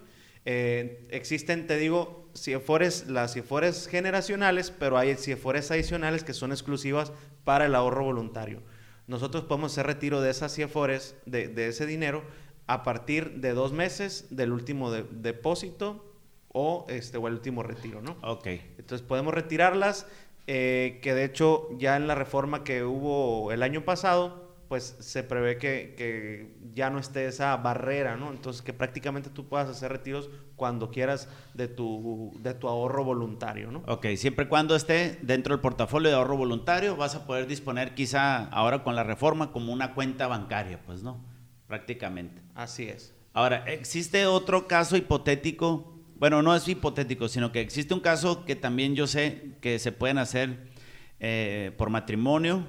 Eh, 0.45 1.07
existen, 1.11 1.67
te 1.67 1.77
digo, 1.77 2.31
CIEFORES, 2.35 3.09
las 3.09 3.35
CIEFORES 3.35 3.87
generacionales, 3.89 4.71
pero 4.71 4.97
hay 4.97 5.15
CIEFORES 5.17 5.71
adicionales 5.71 6.25
que 6.25 6.33
son 6.33 6.53
exclusivas 6.53 7.13
para 7.45 7.67
el 7.67 7.75
ahorro 7.75 8.05
voluntario. 8.05 8.63
Nosotros 9.07 9.45
podemos 9.45 9.73
hacer 9.73 9.87
retiro 9.87 10.21
de 10.23 10.31
esas 10.31 10.55
CIEFORES, 10.55 11.17
de, 11.27 11.49
de 11.49 11.69
ese 11.69 11.85
dinero, 11.85 12.23
a 12.67 12.83
partir 12.83 13.41
de 13.41 13.53
dos 13.53 13.73
meses 13.73 14.27
del 14.31 14.53
último 14.53 14.91
de- 14.91 15.05
depósito 15.11 16.08
o, 16.53 16.87
este, 16.89 17.19
o 17.19 17.29
el 17.29 17.35
último 17.35 17.63
retiro, 17.63 18.01
¿no? 18.03 18.17
Ok. 18.23 18.47
Entonces 18.79 19.07
podemos 19.07 19.35
retirarlas, 19.35 20.07
eh, 20.47 20.99
que 21.03 21.15
de 21.15 21.25
hecho 21.25 21.69
ya 21.79 21.97
en 21.97 22.07
la 22.07 22.15
reforma 22.15 22.65
que 22.65 22.83
hubo 22.85 23.53
el 23.53 23.63
año 23.63 23.85
pasado, 23.85 24.49
pues 24.69 24.97
se 25.01 25.23
prevé 25.23 25.57
que, 25.57 25.95
que 25.97 26.55
ya 26.75 26.91
no 26.91 26.99
esté 26.99 27.27
esa 27.27 27.57
barrera, 27.57 28.17
¿no? 28.17 28.31
Entonces 28.31 28.63
que 28.63 28.73
prácticamente 28.73 29.31
tú 29.31 29.49
puedas 29.49 29.69
hacer 29.69 29.91
retiros 29.91 30.29
cuando 30.57 30.91
quieras 30.91 31.29
de 31.55 31.69
tu, 31.69 32.33
de 32.41 32.53
tu 32.53 32.69
ahorro 32.69 33.05
voluntario, 33.05 33.71
¿no? 33.71 33.83
Ok, 33.87 34.07
siempre 34.17 34.45
y 34.45 34.49
cuando 34.49 34.77
esté 34.77 35.19
dentro 35.23 35.55
del 35.55 35.61
portafolio 35.61 36.11
de 36.11 36.17
ahorro 36.17 36.37
voluntario, 36.37 36.97
vas 36.97 37.15
a 37.15 37.27
poder 37.27 37.47
disponer 37.47 37.95
quizá 37.95 38.45
ahora 38.49 38.85
con 38.85 38.95
la 38.95 39.05
reforma 39.05 39.53
como 39.53 39.73
una 39.73 39.95
cuenta 39.95 40.27
bancaria, 40.27 40.81
pues 40.85 41.03
no, 41.03 41.25
prácticamente. 41.67 42.43
Así 42.55 42.89
es. 42.89 43.15
Ahora, 43.33 43.65
existe 43.67 44.27
otro 44.27 44.67
caso 44.67 44.97
hipotético, 44.97 45.98
bueno, 46.19 46.43
no 46.43 46.55
es 46.55 46.67
hipotético, 46.67 47.29
sino 47.29 47.53
que 47.53 47.61
existe 47.61 47.95
un 47.95 48.01
caso 48.01 48.45
que 48.45 48.57
también 48.57 48.95
yo 48.95 49.07
sé 49.07 49.53
que 49.61 49.79
se 49.79 49.93
pueden 49.93 50.19
hacer 50.19 50.69
eh, 51.21 51.73
por 51.77 51.91
matrimonio, 51.91 52.67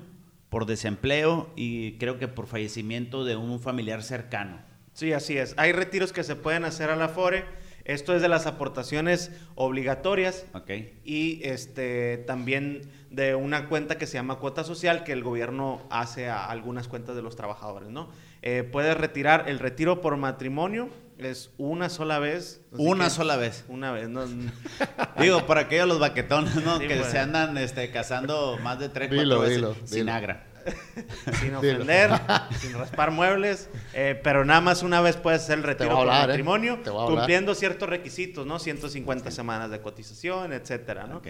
por 0.50 0.66
desempleo 0.66 1.50
y 1.56 1.98
creo 1.98 2.18
que 2.18 2.28
por 2.28 2.48
fallecimiento 2.48 3.26
de 3.26 3.36
un 3.36 3.60
familiar 3.60 4.04
cercano. 4.04 4.62
Sí, 4.94 5.14
así 5.14 5.38
es. 5.38 5.54
Hay 5.58 5.72
retiros 5.72 6.12
que 6.12 6.24
se 6.24 6.36
pueden 6.36 6.66
hacer 6.66 6.90
a 6.90 6.96
la 6.96 7.10
FORE. 7.10 7.46
Esto 7.86 8.16
es 8.16 8.22
de 8.22 8.30
las 8.30 8.46
aportaciones 8.46 9.32
obligatorias 9.56 10.46
¿Ok? 10.54 10.70
y 11.04 11.40
este 11.44 12.18
también 12.28 12.82
de 13.10 13.34
una 13.34 13.68
cuenta 13.68 13.98
que 13.98 14.06
se 14.06 14.14
llama 14.14 14.36
cuota 14.36 14.64
social 14.64 15.04
que 15.04 15.12
el 15.12 15.24
gobierno 15.24 15.82
hace 15.90 16.28
a 16.28 16.46
algunas 16.46 16.88
cuentas 16.88 17.16
de 17.16 17.24
los 17.24 17.36
trabajadores, 17.36 17.90
¿no? 17.90 18.10
Eh, 18.44 18.64
puedes 18.64 18.96
retirar 18.96 19.46
el 19.48 19.58
retiro 19.58 20.02
por 20.02 20.18
matrimonio 20.18 20.90
es 21.28 21.52
una 21.58 21.90
sola 21.90 22.20
vez. 22.20 22.62
Una 22.72 23.06
que- 23.06 23.10
sola 23.12 23.36
vez. 23.36 23.66
Una 23.68 23.92
vez, 23.92 24.08
no, 24.10 24.26
Digo, 25.20 25.46
por 25.46 25.58
aquellos 25.58 25.88
los 25.88 26.00
baquetones, 26.00 26.56
¿no? 26.64 26.78
Sí, 26.80 26.88
que 26.88 26.96
pues. 26.98 27.12
se 27.12 27.20
andan 27.20 27.58
este, 27.58 27.92
casando 27.92 28.58
más 28.64 28.80
de 28.80 28.90
tres, 28.90 29.10
Dilo, 29.10 29.38
cuatro 29.38 29.40
veces 29.42 29.56
dilo, 29.58 29.76
sin 29.86 29.98
dilo. 30.00 30.14
agra. 30.14 30.46
sin 31.40 31.56
ofender, 31.56 32.12
sin 32.60 32.74
raspar 32.74 33.12
muebles, 33.12 33.70
eh, 33.94 34.20
pero 34.24 34.46
nada 34.46 34.62
más 34.62 34.84
una 34.84 35.02
vez 35.02 35.16
puedes 35.18 35.42
hacer 35.44 35.58
el 35.60 35.64
retiro 35.64 35.96
por 35.96 36.06
¿eh? 36.08 36.12
matrimonio, 36.12 36.80
cumpliendo 36.84 37.56
ciertos 37.56 37.90
requisitos, 37.90 38.46
¿no? 38.46 38.60
150 38.60 39.32
semanas 39.32 39.72
de 39.72 39.80
cotización, 39.82 40.54
etcétera, 40.54 41.08
¿no? 41.08 41.18
Ok. 41.18 41.28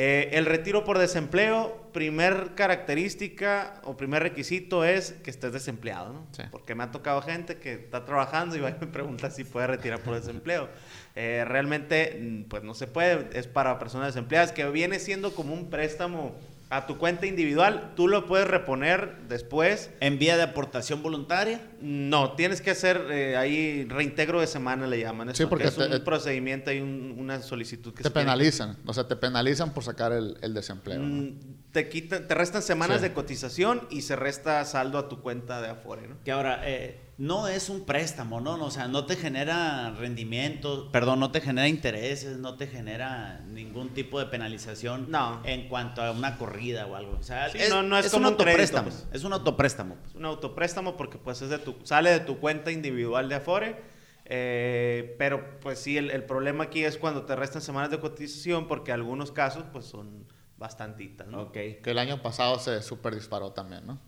Eh, 0.00 0.30
el 0.38 0.46
retiro 0.46 0.84
por 0.84 0.96
desempleo, 0.96 1.90
primer 1.92 2.54
característica 2.54 3.80
o 3.82 3.96
primer 3.96 4.22
requisito 4.22 4.84
es 4.84 5.10
que 5.24 5.30
estés 5.30 5.52
desempleado, 5.52 6.12
¿no? 6.12 6.26
Sí. 6.30 6.44
Porque 6.52 6.76
me 6.76 6.84
ha 6.84 6.92
tocado 6.92 7.20
gente 7.20 7.56
que 7.56 7.72
está 7.72 8.04
trabajando 8.04 8.54
y 8.54 8.60
va 8.60 8.70
y 8.70 8.76
me 8.80 8.86
pregunta 8.86 9.28
si 9.28 9.42
puede 9.42 9.66
retirar 9.66 9.98
por 9.98 10.14
desempleo. 10.14 10.68
Eh, 11.16 11.44
realmente, 11.44 12.16
mm, 12.16 12.44
pues 12.44 12.62
no 12.62 12.74
se 12.74 12.86
puede, 12.86 13.36
es 13.36 13.48
para 13.48 13.80
personas 13.80 14.14
desempleadas, 14.14 14.52
que 14.52 14.70
viene 14.70 15.00
siendo 15.00 15.34
como 15.34 15.52
un 15.52 15.68
préstamo 15.68 16.36
a 16.70 16.86
tu 16.86 16.98
cuenta 16.98 17.26
individual. 17.26 17.92
Tú 17.96 18.08
lo 18.08 18.26
puedes 18.26 18.46
reponer 18.46 19.16
después. 19.28 19.90
¿En 20.00 20.18
vía 20.18 20.36
de 20.36 20.42
aportación 20.42 21.02
voluntaria? 21.02 21.60
No, 21.80 22.32
tienes 22.32 22.60
que 22.60 22.70
hacer 22.72 23.06
eh, 23.10 23.36
ahí 23.36 23.84
reintegro 23.88 24.40
de 24.40 24.46
semana, 24.46 24.86
le 24.86 25.00
llaman. 25.00 25.34
Sí, 25.34 25.46
porque 25.46 25.64
que 25.64 25.68
es 25.70 25.76
te- 25.76 25.96
un 25.96 26.04
procedimiento, 26.04 26.70
hay 26.70 26.80
un- 26.80 27.14
una 27.18 27.40
solicitud 27.40 27.92
que 27.94 28.02
Te 28.02 28.08
se 28.08 28.10
tiene 28.10 28.24
penalizan, 28.26 28.76
o 28.84 28.92
sea, 28.92 29.08
te 29.08 29.16
penalizan 29.16 29.72
por 29.72 29.82
sacar 29.84 30.12
el, 30.12 30.36
el 30.42 30.52
desempleo. 30.52 30.98
¿no? 30.98 31.06
Mm, 31.06 31.38
te 31.72 31.88
quitan, 31.88 32.26
te 32.28 32.34
restan 32.34 32.60
semanas 32.62 32.98
Sí. 32.98 33.02
de 33.04 33.12
cotización 33.14 33.86
y 33.90 34.02
se 34.02 34.16
resta 34.16 34.62
saldo 34.64 34.98
a 34.98 35.08
tu 35.08 35.20
cuenta 35.22 35.62
de 35.62 35.68
Afore, 35.68 36.06
¿no? 36.08 36.16
Que 36.24 36.32
ahora, 36.32 36.60
eh, 36.64 37.00
no 37.18 37.48
es 37.48 37.68
un 37.68 37.84
préstamo, 37.84 38.40
¿no? 38.40 38.54
O 38.64 38.70
sea, 38.70 38.86
no 38.88 39.04
te 39.04 39.16
genera 39.16 39.90
rendimiento, 39.90 40.88
perdón, 40.92 41.18
no 41.18 41.32
te 41.32 41.40
genera 41.40 41.66
intereses, 41.66 42.38
no 42.38 42.56
te 42.56 42.68
genera 42.68 43.40
ningún 43.48 43.88
tipo 43.90 44.20
de 44.20 44.26
penalización 44.26 45.10
No. 45.10 45.40
en 45.44 45.68
cuanto 45.68 46.00
a 46.00 46.12
una 46.12 46.38
corrida 46.38 46.86
o 46.86 46.94
algo. 46.94 47.16
O 47.18 47.22
sea, 47.24 47.48
Sí, 47.50 47.58
es, 47.58 47.70
no- 47.70 47.82
no 47.82 47.98
es 47.98 48.06
es 48.06 48.12
como 48.12 48.28
un 48.28 48.34
un 48.34 48.38
crédito, 48.38 48.78
autopréstamo. 48.78 48.88
pues. 48.90 49.06
Es 49.12 49.24
un 49.24 49.32
autopréstamo. 49.32 49.96
Es 50.06 50.14
un 50.14 50.24
autopréstamo 50.26 50.96
porque 50.96 51.18
pues 51.18 51.42
es 51.42 51.50
de 51.50 51.58
tu, 51.58 51.74
sale 51.82 52.10
de 52.10 52.20
tu 52.20 52.38
cuenta 52.38 52.70
individual 52.70 53.28
de 53.28 53.34
Afore. 53.34 53.82
eh, 54.30 55.16
pero 55.18 55.58
pues 55.60 55.78
sí, 55.78 55.96
el, 55.96 56.10
el 56.10 56.22
problema 56.24 56.64
aquí 56.64 56.84
es 56.84 56.98
cuando 56.98 57.24
te 57.24 57.34
restan 57.34 57.62
semanas 57.62 57.90
de 57.90 57.98
cotización 57.98 58.68
porque 58.68 58.92
algunos 58.92 59.32
casos 59.32 59.64
pues 59.72 59.86
son 59.86 60.26
bastantitas, 60.58 61.26
¿no? 61.28 61.42
Ok. 61.42 61.52
Que 61.82 61.90
el 61.90 61.98
año 61.98 62.20
pasado 62.22 62.58
se 62.58 62.82
super 62.82 63.14
disparó 63.14 63.52
también, 63.52 63.86
¿no? 63.86 63.98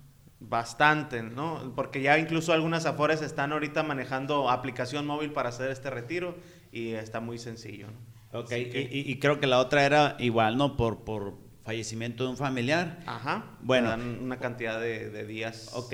Bastante, 0.41 1.23
¿no? 1.23 1.73
Porque 1.77 2.01
ya 2.01 2.19
incluso 2.19 2.53
algunas 2.53 2.87
Afores 2.87 3.21
están 3.21 3.53
ahorita 3.53 3.83
manejando 3.83 4.51
aplicación 4.51 5.07
móvil 5.07 5.33
para 5.33 5.51
hacer 5.51 5.71
este 5.71 5.91
retiro 5.91 6.37
y 6.73 6.93
está 6.93 7.21
muy 7.21 7.39
sencillo, 7.39 7.89
¿no? 7.89 8.41
Ok, 8.41 8.53
Así 8.53 8.65
que- 8.71 8.89
y, 8.91 9.19
creo 9.19 9.39
que 9.39 9.47
la 9.47 9.59
otra 9.59 9.85
era 9.85 10.17
igual, 10.19 10.57
¿no? 10.57 10.77
Por, 10.77 11.05
por 11.05 11.37
fallecimiento 11.65 12.25
de 12.25 12.31
un 12.31 12.37
familiar. 12.37 13.01
Ajá. 13.07 13.59
Bueno. 13.61 13.95
Una 13.95 14.39
cantidad 14.39 14.81
de, 14.81 15.11
de 15.11 15.27
días. 15.27 15.71
Ok. 15.75 15.93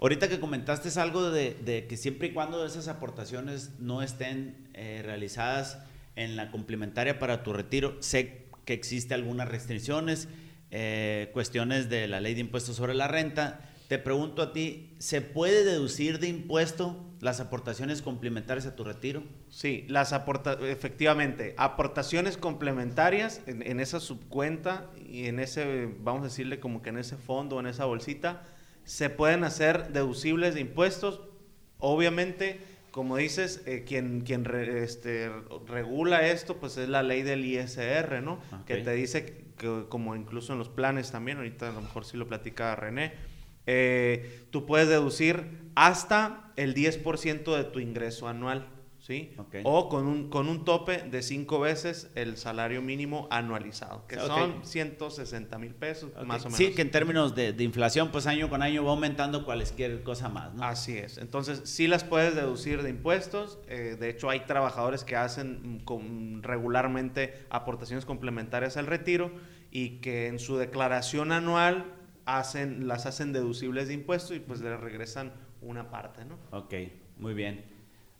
Ahorita 0.00 0.28
que 0.28 0.38
comentaste 0.38 0.88
es 0.88 0.96
algo 0.96 1.30
de, 1.30 1.54
de 1.54 1.86
que 1.86 1.96
siempre 1.96 2.28
y 2.28 2.32
cuando 2.32 2.64
esas 2.64 2.88
aportaciones 2.88 3.72
no 3.78 4.02
estén 4.02 4.68
eh, 4.74 5.00
realizadas 5.04 5.78
en 6.14 6.36
la 6.36 6.50
complementaria 6.50 7.18
para 7.18 7.42
tu 7.42 7.52
retiro, 7.52 7.96
sé 8.00 8.46
que 8.64 8.74
existe 8.74 9.14
algunas 9.14 9.48
restricciones, 9.48 10.28
eh, 10.70 11.30
cuestiones 11.32 11.88
de 11.88 12.06
la 12.06 12.20
ley 12.20 12.34
de 12.34 12.40
impuestos 12.40 12.76
sobre 12.76 12.94
la 12.94 13.08
renta. 13.08 13.60
Te 13.88 13.98
pregunto 13.98 14.40
a 14.42 14.52
ti, 14.52 14.94
¿se 14.98 15.20
puede 15.20 15.64
deducir 15.64 16.18
de 16.18 16.28
impuesto 16.28 16.96
las 17.20 17.40
aportaciones 17.40 18.00
complementarias 18.02 18.66
a 18.66 18.74
tu 18.74 18.84
retiro? 18.84 19.22
Sí, 19.50 19.84
las 19.88 20.12
aporta 20.12 20.54
efectivamente, 20.62 21.54
aportaciones 21.58 22.36
complementarias 22.38 23.42
en, 23.46 23.62
en 23.66 23.80
esa 23.80 24.00
subcuenta 24.00 24.90
y 25.06 25.26
en 25.26 25.38
ese, 25.40 25.88
vamos 26.00 26.22
a 26.22 26.24
decirle 26.24 26.58
como 26.58 26.80
que 26.82 26.88
en 26.90 26.98
ese 26.98 27.16
fondo, 27.16 27.60
en 27.60 27.66
esa 27.66 27.84
bolsita, 27.84 28.42
se 28.84 29.10
pueden 29.10 29.44
hacer 29.44 29.92
deducibles 29.92 30.54
de 30.54 30.60
impuestos. 30.62 31.20
Obviamente, 31.78 32.60
como 32.92 33.16
dices, 33.16 33.62
eh, 33.66 33.84
quien, 33.86 34.22
quien 34.22 34.44
re- 34.44 34.82
este, 34.84 35.30
regula 35.66 36.26
esto, 36.28 36.56
pues 36.58 36.76
es 36.78 36.88
la 36.88 37.02
ley 37.02 37.22
del 37.22 37.44
ISR, 37.44 38.22
¿no? 38.22 38.34
Ok. 38.52 38.64
Que 38.66 38.76
te 38.78 38.92
dice 38.92 39.26
que, 39.58 39.84
como 39.88 40.16
incluso 40.16 40.52
en 40.54 40.58
los 40.58 40.68
planes 40.68 41.10
también, 41.12 41.36
ahorita 41.38 41.68
a 41.68 41.72
lo 41.72 41.82
mejor 41.82 42.04
sí 42.04 42.16
lo 42.16 42.26
platica 42.26 42.74
René, 42.76 43.12
eh, 43.66 44.44
tú 44.50 44.66
puedes 44.66 44.88
deducir 44.88 45.62
hasta 45.74 46.52
el 46.56 46.74
10% 46.74 47.56
de 47.56 47.64
tu 47.64 47.78
ingreso 47.80 48.28
anual, 48.28 48.68
¿sí? 48.98 49.34
O 49.64 49.88
con 49.88 50.06
un, 50.06 50.28
con 50.28 50.48
un 50.48 50.64
tope 50.64 50.98
de 50.98 51.22
cinco 51.22 51.58
veces 51.60 52.10
el 52.14 52.36
salario 52.36 52.82
mínimo 52.82 53.26
anualizado, 53.30 54.06
que 54.06 54.16
Ok. 54.18 54.26
son 54.26 54.64
160 54.66 55.58
mil 55.58 55.74
pesos, 55.74 56.10
más 56.26 56.42
o 56.42 56.50
menos. 56.50 56.58
Sí, 56.58 56.72
que 56.74 56.82
en 56.82 56.90
términos 56.90 57.34
de, 57.34 57.52
de 57.54 57.64
inflación, 57.64 58.10
pues 58.12 58.26
año 58.26 58.50
con 58.50 58.62
año 58.62 58.84
va 58.84 58.90
aumentando 58.90 59.44
cualquier 59.46 60.02
cosa 60.02 60.28
más, 60.28 60.52
¿no? 60.54 60.62
Así 60.62 60.96
es. 60.98 61.16
Entonces, 61.18 61.62
sí 61.64 61.86
las 61.88 62.04
puedes 62.04 62.34
deducir 62.34 62.82
de 62.82 62.90
impuestos. 62.90 63.58
eh, 63.68 63.96
de 63.98 64.10
hecho, 64.10 64.28
hay 64.28 64.40
trabajadores 64.40 65.04
que 65.04 65.16
hacen 65.16 65.80
con- 65.84 66.42
regularmente 66.42 67.44
aportaciones 67.50 68.04
complementarias 68.04 68.76
al 68.76 68.86
retiro 68.86 69.32
y 69.70 70.00
que 70.00 70.26
en 70.26 70.38
su 70.38 70.58
declaración 70.58 71.32
anual 71.32 71.94
hacen, 72.26 72.86
las 72.88 73.06
hacen 73.06 73.32
deducibles 73.32 73.88
de 73.88 73.94
impuestos 73.94 74.36
y 74.36 74.40
pues 74.40 74.60
le 74.60 74.76
regresan 74.76 75.32
una 75.60 75.90
parte, 75.90 76.24
¿no? 76.24 76.38
Ok, 76.50 76.74
muy 77.18 77.34
bien. 77.34 77.64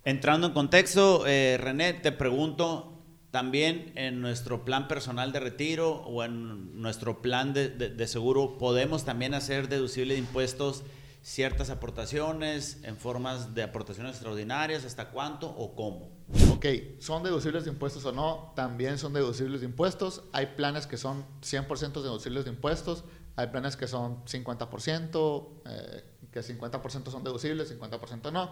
Entrando 0.04 0.48
en 0.48 0.52
contexto, 0.52 1.26
eh, 1.26 1.58
René, 1.60 1.92
te 1.94 2.12
pregunto, 2.12 2.88
también 3.30 3.92
en 3.94 4.20
nuestro 4.20 4.64
plan 4.64 4.88
personal 4.88 5.32
de 5.32 5.40
retiro 5.40 5.90
o 6.04 6.22
en 6.24 6.80
nuestro 6.82 7.22
plan 7.22 7.52
de, 7.54 7.68
de- 7.68 7.88
de 7.90 8.06
seguro, 8.06 8.58
¿podemos 8.58 9.04
también 9.04 9.32
hacer 9.34 9.68
deducible 9.68 10.14
de 10.14 10.20
impuestos 10.20 10.82
ciertas 11.22 11.70
aportaciones 11.70 12.80
en 12.82 12.96
formas 12.96 13.54
de 13.54 13.62
aportaciones 13.62 14.12
extraordinarias? 14.12 14.84
¿Hasta 14.84 15.10
cuánto 15.10 15.48
o 15.48 15.74
cómo? 15.74 16.10
Ok, 16.50 16.66
¿son 16.98 17.22
deducibles 17.22 17.64
de 17.64 17.70
impuestos 17.70 18.04
o 18.04 18.12
no? 18.12 18.52
También 18.56 18.98
son 18.98 19.12
deducibles 19.12 19.60
de 19.60 19.66
impuestos. 19.66 20.24
Hay 20.32 20.46
planes 20.56 20.86
que 20.86 20.96
son 20.96 21.24
100% 21.42 22.02
deducibles 22.02 22.44
de 22.44 22.50
impuestos. 22.50 23.04
Hay 23.36 23.46
planes 23.48 23.76
que 23.76 23.86
son 23.86 24.24
50%, 24.24 25.48
eh, 25.66 26.04
que 26.30 26.40
50% 26.40 27.10
son 27.10 27.24
deducibles, 27.24 27.78
50% 27.78 28.32
no. 28.32 28.50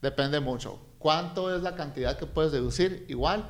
Depende 0.00 0.40
mucho. 0.40 0.78
¿Cuánto 0.98 1.54
es 1.54 1.62
la 1.62 1.74
cantidad 1.74 2.18
que 2.18 2.26
puedes 2.26 2.52
deducir? 2.52 3.06
Igual, 3.08 3.48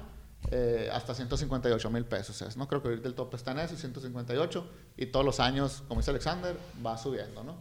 eh, 0.50 0.88
hasta 0.92 1.14
158 1.14 1.90
mil 1.90 2.04
pesos 2.04 2.40
es. 2.42 2.56
No 2.56 2.68
creo 2.68 2.82
que 2.82 2.88
ahorita 2.88 3.08
el 3.08 3.14
tope 3.14 3.36
está 3.36 3.52
en 3.52 3.60
eso, 3.60 3.76
158. 3.76 4.70
Y 4.96 5.06
todos 5.06 5.24
los 5.24 5.40
años, 5.40 5.82
como 5.88 6.00
dice 6.00 6.10
Alexander, 6.10 6.56
va 6.84 6.98
subiendo, 6.98 7.42
¿no? 7.42 7.56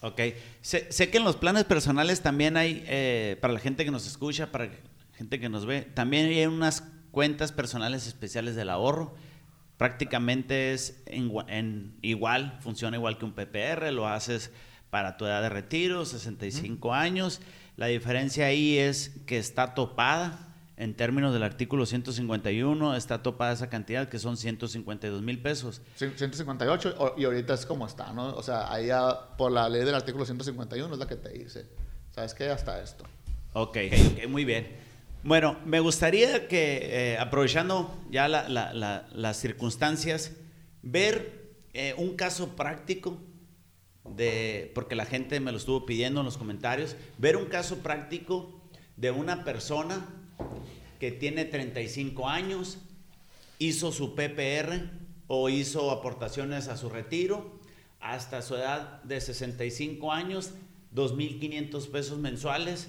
Ok. 0.00 0.20
Sé, 0.60 0.90
sé 0.90 1.10
que 1.10 1.18
en 1.18 1.24
los 1.24 1.36
planes 1.36 1.64
personales 1.64 2.20
también 2.20 2.56
hay, 2.56 2.84
eh, 2.86 3.38
para 3.40 3.54
la 3.54 3.60
gente 3.60 3.84
que 3.84 3.90
nos 3.90 4.06
escucha, 4.06 4.50
para 4.52 4.68
gente 5.14 5.40
que 5.40 5.48
nos 5.48 5.64
ve, 5.64 5.82
también 5.82 6.26
hay 6.26 6.44
unas 6.46 6.82
cuentas 7.10 7.52
personales 7.52 8.06
especiales 8.06 8.56
del 8.56 8.68
ahorro. 8.68 9.14
Prácticamente 9.76 10.72
es 10.72 11.02
en, 11.06 11.30
gua- 11.30 11.46
en 11.48 11.96
igual, 12.02 12.58
funciona 12.60 12.96
igual 12.96 13.18
que 13.18 13.24
un 13.24 13.32
PPR, 13.32 13.90
lo 13.92 14.06
haces 14.08 14.50
para 14.90 15.16
tu 15.16 15.26
edad 15.26 15.42
de 15.42 15.48
retiro, 15.48 16.04
65 16.04 16.94
años. 16.94 17.40
La 17.76 17.86
diferencia 17.86 18.46
ahí 18.46 18.78
es 18.78 19.10
que 19.26 19.36
está 19.38 19.74
topada 19.74 20.38
en 20.76 20.94
términos 20.94 21.32
del 21.32 21.42
artículo 21.42 21.86
151, 21.86 22.94
está 22.96 23.22
topada 23.22 23.52
esa 23.52 23.68
cantidad 23.68 24.08
que 24.08 24.18
son 24.20 24.36
152 24.36 25.22
mil 25.22 25.40
pesos. 25.42 25.82
Cien- 25.98 26.16
158 26.16 26.94
o- 26.98 27.14
y 27.18 27.24
ahorita 27.24 27.54
es 27.54 27.66
como 27.66 27.86
está, 27.86 28.12
¿no? 28.12 28.34
O 28.34 28.42
sea, 28.42 28.72
ahí 28.72 28.86
ya 28.86 29.36
por 29.36 29.50
la 29.52 29.68
ley 29.68 29.84
del 29.84 29.94
artículo 29.94 30.24
151 30.24 30.92
es 30.92 30.98
la 31.00 31.06
que 31.08 31.16
te 31.16 31.30
dice, 31.30 31.66
¿sabes 32.12 32.32
qué? 32.34 32.48
Hasta 32.50 32.80
esto. 32.82 33.04
Ok, 33.54 33.76
ok, 34.12 34.28
muy 34.28 34.44
bien. 34.44 34.68
Bueno, 35.24 35.56
me 35.64 35.80
gustaría 35.80 36.48
que, 36.48 37.12
eh, 37.14 37.18
aprovechando 37.18 37.98
ya 38.10 38.28
la- 38.28 38.46
la- 38.48 38.74
la- 38.74 39.08
las 39.12 39.38
circunstancias, 39.40 40.32
ver 40.82 41.42
eh, 41.72 41.92
un 41.98 42.14
caso 42.14 42.54
práctico 42.54 43.18
de, 44.08 44.70
porque 44.76 44.94
la 44.94 45.06
gente 45.06 45.40
me 45.40 45.50
lo 45.50 45.56
estuvo 45.58 45.86
pidiendo 45.86 46.20
en 46.20 46.26
los 46.26 46.36
comentarios, 46.38 46.94
ver 47.18 47.36
un 47.36 47.46
caso 47.46 47.78
práctico 47.78 48.60
de 48.96 49.10
una 49.10 49.42
persona 49.44 50.06
que 51.00 51.10
tiene 51.10 51.46
35 51.46 52.28
años, 52.28 52.78
hizo 53.58 53.90
su 53.90 54.14
PPR 54.14 54.90
o 55.26 55.48
hizo 55.48 55.90
aportaciones 55.90 56.68
a 56.68 56.76
su 56.76 56.88
retiro 56.90 57.58
hasta 57.98 58.40
su 58.42 58.54
edad 58.56 59.02
de 59.02 59.20
65 59.20 60.12
años, 60.12 60.50
2.500 60.92 61.88
pesos 61.88 62.18
mensuales. 62.18 62.88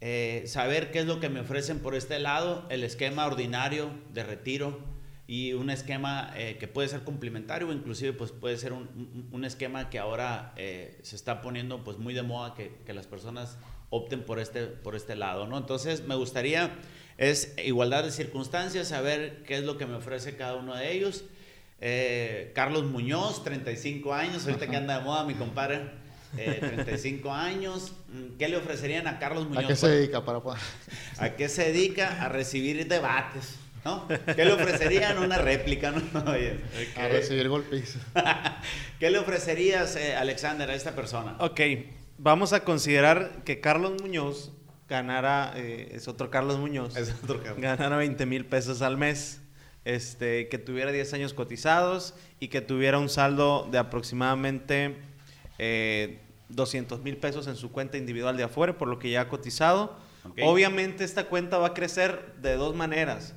Eh, 0.00 0.44
saber 0.46 0.90
qué 0.92 1.00
es 1.00 1.06
lo 1.06 1.18
que 1.20 1.28
me 1.28 1.40
ofrecen 1.40 1.80
por 1.80 1.94
este 1.96 2.18
lado, 2.20 2.66
el 2.70 2.84
esquema 2.84 3.26
ordinario 3.26 3.90
de 4.12 4.22
retiro 4.22 4.78
y 5.26 5.52
un 5.54 5.70
esquema 5.70 6.32
eh, 6.36 6.56
que 6.60 6.68
puede 6.68 6.88
ser 6.88 7.00
complementario 7.02 7.68
o 7.68 7.72
inclusive 7.72 8.12
pues 8.12 8.30
puede 8.30 8.56
ser 8.58 8.72
un, 8.72 8.82
un- 8.94 9.28
un 9.32 9.44
esquema 9.44 9.90
que 9.90 9.98
ahora 9.98 10.52
eh, 10.56 10.98
se 11.02 11.16
está 11.16 11.42
poniendo 11.42 11.82
pues 11.84 11.98
muy 11.98 12.14
de 12.14 12.22
moda 12.22 12.54
que, 12.54 12.76
que 12.86 12.92
las 12.94 13.06
personas 13.08 13.58
opten 13.90 14.22
por 14.22 14.38
este, 14.38 14.66
por 14.66 14.94
este 14.94 15.16
lado, 15.16 15.46
¿no? 15.46 15.58
Entonces 15.58 16.06
me 16.06 16.14
gustaría, 16.14 16.70
es 17.16 17.54
igualdad 17.64 18.04
de 18.04 18.10
circunstancias, 18.12 18.88
saber 18.88 19.42
qué 19.46 19.56
es 19.56 19.64
lo 19.64 19.78
que 19.78 19.86
me 19.86 19.94
ofrece 19.96 20.36
cada 20.36 20.54
uno 20.56 20.76
de 20.76 20.92
ellos. 20.92 21.24
Carlos 22.54 22.84
Muñoz, 22.84 23.42
35 23.44 24.12
años, 24.14 24.44
ahorita 24.46 24.66
que 24.68 24.76
anda 24.76 24.98
de 24.98 25.04
moda 25.04 25.24
mi 25.24 25.34
compadre, 25.34 25.80
eh, 26.36 26.58
35 26.60 27.32
años. 27.32 27.92
Mm, 28.08 28.36
¿Qué 28.38 28.48
le 28.48 28.56
ofrecerían 28.56 29.06
a 29.06 29.18
Carlos 29.18 29.48
Muñoz? 29.48 29.64
¿A 29.64 29.66
qué 29.68 29.76
se 29.76 29.88
dedica 29.88 30.24
para 30.24 30.40
poder? 30.40 30.60
¿A 31.18 31.30
qué 31.30 31.48
se 31.48 31.72
dedica? 31.72 32.22
A 32.22 32.28
recibir 32.28 32.86
debates, 32.86 33.54
¿no? 33.84 34.06
¿Qué 34.08 34.44
le 34.44 34.52
ofrecerían? 34.52 35.18
Una 35.18 35.38
réplica, 35.38 35.90
¿no? 35.90 36.02
Oye, 36.32 36.60
A 36.96 37.08
recibir 37.08 37.48
golpes. 37.48 37.96
¿Qué 39.00 39.10
le 39.10 39.18
ofrecerías, 39.18 39.96
eh, 39.96 40.14
Alexander, 40.16 40.68
a 40.70 40.74
esta 40.74 40.94
persona? 40.94 41.36
Ok, 41.40 41.60
vamos 42.18 42.52
a 42.52 42.64
considerar 42.64 43.42
que 43.44 43.60
Carlos 43.60 44.00
Muñoz 44.02 44.52
ganara, 44.88 45.52
eh, 45.56 45.90
es 45.92 46.08
otro 46.08 46.30
Carlos 46.30 46.58
Muñoz, 46.58 46.96
Es 46.96 47.14
otro 47.22 47.42
caso. 47.42 47.56
ganara 47.58 47.96
20 47.96 48.24
mil 48.26 48.44
pesos 48.46 48.82
al 48.82 48.96
mes. 48.96 49.40
este, 49.84 50.48
que 50.48 50.58
tuviera 50.58 50.92
10 50.92 51.14
años 51.14 51.32
cotizados 51.32 52.14
y 52.40 52.48
que 52.48 52.60
tuviera 52.60 52.98
un 52.98 53.08
saldo 53.08 53.66
de 53.70 53.78
aproximadamente 53.78 54.96
eh, 55.58 56.20
200 56.48 57.02
mil 57.02 57.16
pesos 57.16 57.46
en 57.46 57.56
su 57.56 57.70
cuenta 57.70 57.98
individual 57.98 58.36
de 58.36 58.44
afuera, 58.44 58.78
por 58.78 58.88
lo 58.88 58.98
que 58.98 59.10
ya 59.10 59.22
ha 59.22 59.28
cotizado. 59.28 59.96
Ok. 60.24 60.38
Obviamente 60.44 61.04
esta 61.04 61.24
cuenta 61.26 61.58
va 61.58 61.68
a 61.68 61.74
crecer 61.74 62.34
de 62.40 62.54
dos 62.54 62.74
maneras. 62.74 63.34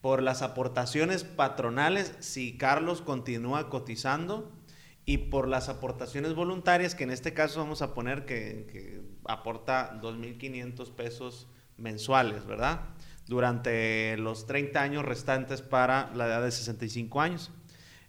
Por 0.00 0.22
las 0.22 0.42
aportaciones 0.42 1.24
patronales, 1.24 2.14
si 2.20 2.56
Carlos 2.56 3.02
continúa 3.02 3.68
cotizando, 3.68 4.52
y 5.08 5.18
por 5.18 5.46
las 5.46 5.68
aportaciones 5.68 6.34
voluntarias, 6.34 6.96
que 6.96 7.04
en 7.04 7.12
este 7.12 7.32
caso 7.32 7.60
vamos 7.60 7.80
a 7.80 7.94
poner 7.94 8.26
que, 8.26 8.66
que 8.70 9.02
aporta 9.24 10.00
2.500 10.02 10.90
pesos 10.96 11.46
mensuales, 11.76 12.44
¿verdad? 12.44 12.80
Durante 13.26 14.16
los 14.16 14.46
30 14.46 14.82
años 14.82 15.04
restantes 15.04 15.62
para 15.62 16.10
la 16.14 16.26
edad 16.26 16.42
de 16.42 16.50
65 16.50 17.20
años. 17.20 17.52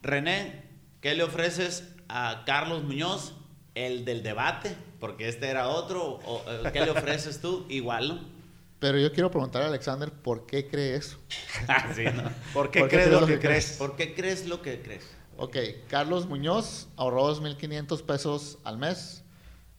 René, 0.02 0.64
¿qué 1.00 1.14
le 1.14 1.24
ofreces 1.24 1.94
a 2.08 2.44
Carlos 2.46 2.84
Muñoz, 2.84 3.34
el 3.74 4.04
del 4.04 4.22
debate? 4.22 4.76
Porque 5.00 5.28
este 5.28 5.48
era 5.48 5.68
otro. 5.68 6.20
O, 6.24 6.44
eh, 6.46 6.70
¿Qué 6.72 6.80
le 6.80 6.90
ofreces 6.90 7.40
tú? 7.40 7.66
Igual, 7.70 8.08
¿no? 8.08 8.38
Pero 8.78 8.98
yo 8.98 9.12
quiero 9.12 9.30
preguntar 9.30 9.62
a 9.62 9.66
Alexander 9.66 10.12
por 10.12 10.46
qué 10.46 10.68
cree 10.68 10.94
eso. 10.94 11.18
Ah, 11.68 11.92
sí, 11.94 12.04
¿no? 12.04 12.22
¿Por 12.54 12.70
qué 12.70 12.80
¿Por 12.80 12.88
qué 12.88 12.96
crees 12.96 13.08
crees 13.08 13.10
lo 13.10 13.20
lo 13.20 13.26
que 13.26 13.32
que 13.34 13.40
crees? 13.40 13.76
¿Por 13.76 13.96
qué 13.96 14.14
crees 14.14 14.46
lo 14.46 14.62
que 14.62 14.82
crees? 14.82 15.04
Ok, 15.36 15.56
Carlos 15.88 16.26
Muñoz 16.26 16.88
ahorró 16.96 17.34
2.500 17.34 18.02
pesos 18.02 18.58
al 18.64 18.78
mes 18.78 19.24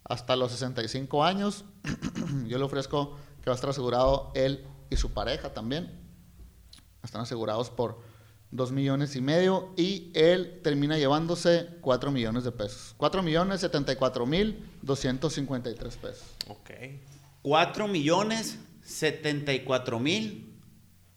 hasta 0.04 0.36
los 0.36 0.52
65 0.52 1.23
años. 1.23 1.65
Yo 2.47 2.58
le 2.58 2.63
ofrezco 2.63 3.17
que 3.41 3.49
va 3.49 3.54
a 3.54 3.56
estar 3.56 3.69
asegurado 3.69 4.32
él 4.36 4.65
y 4.89 4.97
su 4.97 5.13
pareja 5.13 5.54
también. 5.54 6.09
Están 7.03 7.21
asegurados 7.21 7.69
por 7.69 8.01
2 8.51 8.71
millones 8.71 9.15
y 9.15 9.21
medio 9.21 9.73
y 9.77 10.12
él 10.15 10.59
termina 10.63 10.97
llevándose 10.97 11.67
4 11.81 12.12
millones 12.12 12.43
de 12.43 12.51
pesos. 12.51 12.95
4 12.97 13.21
millones 13.21 13.62
74 13.62 14.25
mil 14.25 14.65
253 14.81 15.97
pesos. 15.97 16.23
Ok. 16.47 16.71
4 17.43 17.88
millones 17.88 18.57
74 18.83 19.99
mil 19.99 20.57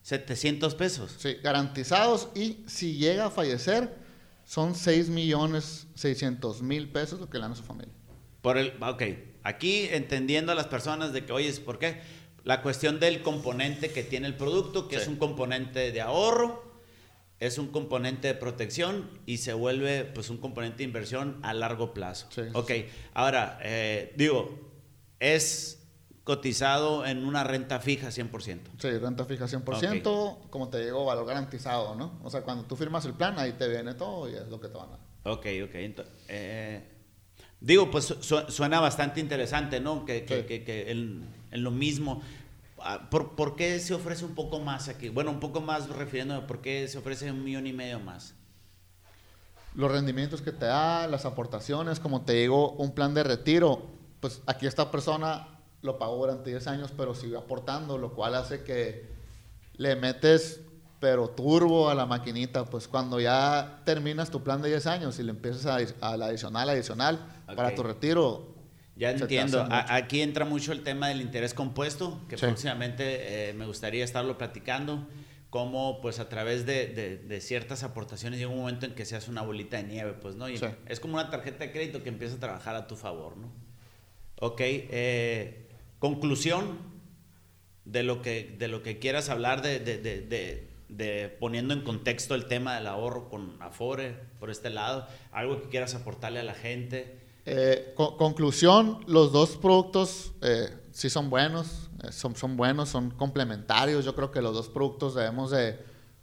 700 0.02 0.74
pesos. 0.74 1.14
Sí, 1.18 1.36
garantizados 1.42 2.28
y 2.34 2.64
si 2.66 2.96
llega 2.96 3.26
a 3.26 3.30
fallecer 3.30 3.96
son 4.44 4.74
6 4.74 5.08
millones 5.08 5.86
600 5.94 6.62
mil 6.62 6.90
pesos 6.90 7.20
lo 7.20 7.30
que 7.30 7.38
le 7.38 7.42
dan 7.42 7.52
a 7.52 7.56
su 7.56 7.62
familia. 7.62 7.94
Por 8.42 8.58
el, 8.58 8.74
ok, 8.82 9.02
aquí 9.44 9.88
entendiendo 9.90 10.52
a 10.52 10.54
las 10.54 10.66
personas 10.66 11.12
de 11.12 11.24
que, 11.24 11.32
oye, 11.32 11.52
¿por 11.60 11.78
qué? 11.78 12.00
La 12.44 12.62
cuestión 12.62 12.98
del 13.00 13.22
componente 13.22 13.90
que 13.92 14.02
tiene 14.02 14.26
el 14.26 14.34
producto, 14.36 14.88
que 14.88 14.96
Sí. 14.96 15.02
es 15.02 15.08
un 15.08 15.16
componente 15.16 15.92
de 15.92 16.00
ahorro, 16.00 16.72
es 17.38 17.58
un 17.58 17.68
componente 17.68 18.28
de 18.28 18.34
protección 18.34 19.08
y 19.26 19.38
se 19.38 19.52
vuelve 19.52 20.04
pues 20.04 20.30
un 20.30 20.38
componente 20.38 20.78
de 20.78 20.84
inversión 20.84 21.38
a 21.42 21.54
largo 21.54 21.92
plazo. 21.94 22.26
Sí, 22.30 22.42
ok, 22.52 22.70
ahora, 23.14 23.58
eh, 23.62 24.12
digo, 24.16 24.58
es 25.20 25.78
cotizado 26.24 27.04
en 27.04 27.24
una 27.24 27.42
renta 27.42 27.80
fija 27.80 28.10
100%. 28.12 28.70
Sí, 28.78 28.90
renta 28.90 29.24
fija 29.24 29.46
100%, 29.48 30.38
como 30.50 30.68
te 30.68 30.84
digo, 30.84 31.04
valor 31.04 31.26
garantizado, 31.26 31.96
¿no? 31.96 32.20
O 32.22 32.30
sea, 32.30 32.42
cuando 32.42 32.64
tú 32.64 32.76
firmas 32.76 33.04
el 33.06 33.14
plan, 33.14 33.38
ahí 33.38 33.52
te 33.52 33.68
viene 33.68 33.94
todo 33.94 34.30
y 34.30 34.34
es 34.34 34.46
lo 34.48 34.60
que 34.60 34.68
te 34.68 34.78
van 34.78 34.88
a 34.88 34.90
dar. 34.92 35.00
Ok, 35.24 35.46
ok. 35.64 35.74
eh, 36.28 36.88
digo, 37.60 37.90
pues 37.90 38.04
su- 38.20 38.44
suena 38.48 38.78
bastante 38.80 39.18
interesante, 39.20 39.80
¿no? 39.80 40.04
Que, 40.04 40.24
que- 40.24 40.40
Sí. 40.42 40.46
que- 40.46 40.64
que 40.64 40.90
en, 40.92 41.26
en 41.52 41.62
lo 41.62 41.70
mismo. 41.70 42.22
Ah, 42.80 43.08
¿Por, 43.10 43.36
por 43.36 43.54
qué 43.54 43.78
se 43.78 43.94
ofrece 43.94 44.24
un 44.24 44.34
poco 44.34 44.58
más 44.58 44.88
aquí? 44.88 45.08
Bueno, 45.08 45.30
un 45.30 45.40
poco 45.40 45.60
más 45.60 45.88
refiriéndome, 45.88 46.46
¿por 46.46 46.60
qué 46.60 46.88
se 46.88 46.98
ofrece 46.98 47.30
un 47.30 47.44
millón 47.44 47.66
y 47.66 47.72
medio 47.72 48.00
más? 48.00 48.34
Los 49.74 49.90
rendimientos 49.90 50.42
que 50.42 50.52
te 50.52 50.66
da, 50.66 51.06
las 51.06 51.24
aportaciones, 51.24 52.00
como 52.00 52.22
te 52.22 52.34
digo, 52.34 52.72
un 52.72 52.92
plan 52.92 53.14
de 53.14 53.22
retiro, 53.22 53.86
pues 54.20 54.42
aquí 54.46 54.66
esta 54.66 54.90
persona 54.90 55.48
lo 55.80 55.98
pagó 55.98 56.16
durante 56.16 56.50
10 56.50 56.66
años, 56.66 56.92
pero 56.96 57.14
sigue 57.14 57.36
aportando, 57.36 57.98
lo 57.98 58.12
cual 58.12 58.34
hace 58.34 58.62
que 58.64 59.08
le 59.74 59.96
metes, 59.96 60.60
pero 61.00 61.28
turbo 61.30 61.88
a 61.88 61.94
la 61.94 62.06
maquinita, 62.06 62.64
pues 62.64 62.86
cuando 62.86 63.18
ya 63.18 63.82
terminas 63.84 64.30
tu 64.30 64.42
plan 64.42 64.62
de 64.62 64.68
10 64.68 64.86
años 64.86 65.18
y 65.18 65.22
le 65.22 65.30
empiezas 65.30 65.66
a, 66.00 66.16
la 66.16 66.26
adicional, 66.26 66.68
adicional, 66.68 67.18
para 67.56 67.74
tu 67.74 67.82
retiro. 67.82 68.51
Ya 68.96 69.10
entiendo. 69.10 69.62
A- 69.62 69.94
aquí 69.94 70.20
entra 70.20 70.44
mucho 70.44 70.72
el 70.72 70.82
tema 70.82 71.08
del 71.08 71.20
interés 71.22 71.54
compuesto, 71.54 72.20
que 72.28 72.36
Sí. 72.36 72.44
próximamente 72.46 73.48
eh, 73.50 73.52
me 73.54 73.66
gustaría 73.66 74.04
estarlo 74.04 74.36
platicando, 74.36 75.08
cómo 75.50 76.00
pues 76.00 76.18
a 76.18 76.28
través 76.28 76.66
de, 76.66 76.86
de- 76.88 77.16
de 77.18 77.40
ciertas 77.40 77.82
aportaciones 77.84 78.38
llega 78.38 78.50
un 78.50 78.58
momento 78.58 78.86
en 78.86 78.94
que 78.94 79.04
se 79.04 79.16
hace 79.16 79.30
una 79.30 79.42
bolita 79.42 79.76
de 79.78 79.84
nieve, 79.84 80.12
pues, 80.12 80.34
¿no? 80.34 80.48
Y 80.48 80.56
Sí. 80.58 80.66
es 80.86 81.00
como 81.00 81.14
una 81.14 81.30
tarjeta 81.30 81.64
de 81.64 81.72
crédito 81.72 82.02
que 82.02 82.08
empieza 82.10 82.36
a 82.36 82.40
trabajar 82.40 82.74
a 82.74 82.86
tu 82.86 82.96
favor, 82.96 83.36
¿no? 83.36 83.50
Ok, 84.40 84.60
eh, 84.60 85.68
conclusión 85.98 86.78
de 87.84 88.02
lo 88.02 88.22
que, 88.22 88.54
de 88.58 88.68
lo 88.68 88.82
que 88.82 88.98
quieras 88.98 89.28
hablar 89.28 89.62
de, 89.62 89.78
de- 89.78 89.98
de- 89.98 90.20
de- 90.22 90.68
de 90.88 91.28
poniendo 91.40 91.72
en 91.74 91.80
contexto 91.82 92.34
el 92.34 92.46
tema 92.46 92.74
del 92.74 92.86
ahorro 92.86 93.28
con 93.30 93.56
Afore 93.62 94.14
por 94.38 94.50
este 94.50 94.68
lado, 94.70 95.06
algo 95.32 95.62
que 95.62 95.68
quieras 95.70 95.94
aportarle 95.94 96.40
a 96.40 96.44
la 96.44 96.54
gente. 96.54 97.18
Eh, 97.44 97.92
co- 97.96 98.16
conclusión, 98.16 99.00
los 99.06 99.32
dos 99.32 99.56
productos 99.56 100.32
eh, 100.42 100.68
sí 100.92 101.10
son 101.10 101.28
buenos, 101.28 101.90
eh, 102.04 102.12
son, 102.12 102.36
son 102.36 102.56
buenos, 102.56 102.88
son 102.88 103.10
complementarios. 103.10 104.04
Yo 104.04 104.14
creo 104.14 104.30
que 104.30 104.40
los 104.42 104.54
dos 104.54 104.68
productos 104.68 105.14
debemos 105.14 105.50
de, 105.50 105.78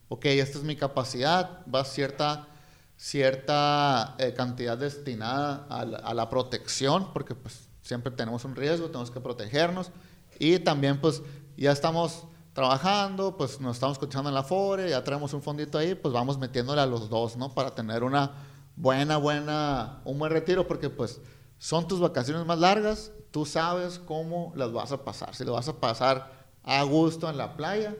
ok, 0.07 0.25
esta 0.25 0.57
es 0.57 0.63
mi 0.63 0.75
capacidad, 0.77 1.61
va 1.73 1.83
cierta, 1.83 2.47
cierta 2.95 4.15
eh, 4.17 4.33
cantidad 4.33 4.77
destinada 4.77 5.65
a 5.69 5.85
la, 5.85 5.97
a 5.97 6.13
la 6.13 6.29
protección, 6.29 7.11
porque 7.11 7.35
pues 7.35 7.67
siempre 7.81 8.11
tenemos 8.11 8.45
un 8.45 8.55
riesgo, 8.55 8.87
tenemos 8.87 9.11
que 9.11 9.19
protegernos. 9.19 9.91
Y 10.39 10.59
también 10.59 11.01
pues 11.01 11.21
ya 11.57 11.71
estamos 11.73 12.23
trabajando, 12.53 13.35
pues 13.35 13.59
nos 13.59 13.75
estamos 13.75 13.95
escuchando 13.95 14.29
en 14.29 14.35
la 14.35 14.43
FORE, 14.43 14.89
ya 14.89 15.03
traemos 15.03 15.33
un 15.33 15.41
fondito 15.41 15.77
ahí, 15.77 15.95
pues 15.95 16.13
vamos 16.13 16.37
metiéndole 16.37 16.79
a 16.81 16.85
los 16.85 17.09
dos, 17.09 17.35
¿no? 17.35 17.53
Para 17.53 17.75
tener 17.75 18.03
una 18.03 18.31
buena, 18.79 19.17
buena, 19.17 20.01
un 20.05 20.17
buen 20.17 20.31
retiro, 20.31 20.65
porque 20.65 20.89
pues 20.89 21.19
son 21.57 21.87
tus 21.87 21.99
vacaciones 21.99 22.45
más 22.45 22.59
largas, 22.59 23.11
tú 23.29 23.45
sabes 23.45 23.99
cómo 23.99 24.53
las 24.55 24.71
vas 24.71 24.93
a 24.93 25.03
pasar, 25.03 25.35
si 25.35 25.43
lo 25.43 25.53
vas 25.53 25.67
a 25.67 25.79
pasar 25.79 26.31
a 26.63 26.81
gusto 26.83 27.29
en 27.29 27.37
la 27.37 27.57
playa 27.57 27.95